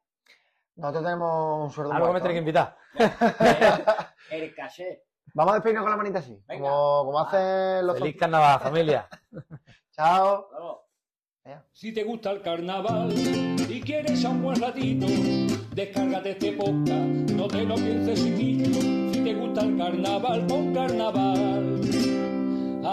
[0.75, 2.77] Nosotros tenemos un sueldo Algo me tenéis que invitar.
[4.31, 5.03] El caché.
[5.33, 6.61] Vamos a despedirnos con la manita así, Venga.
[6.69, 9.07] como, como hacen los Feliz carnaval, familia.
[9.91, 10.47] Chao.
[10.51, 10.77] Vamos.
[11.73, 15.05] Si te gusta el carnaval y quieres a un buen ratito,
[15.75, 18.81] descárgate este podcast, no te lo pienses chiquillo.
[19.13, 21.81] Si te gusta el carnaval, pon carnaval.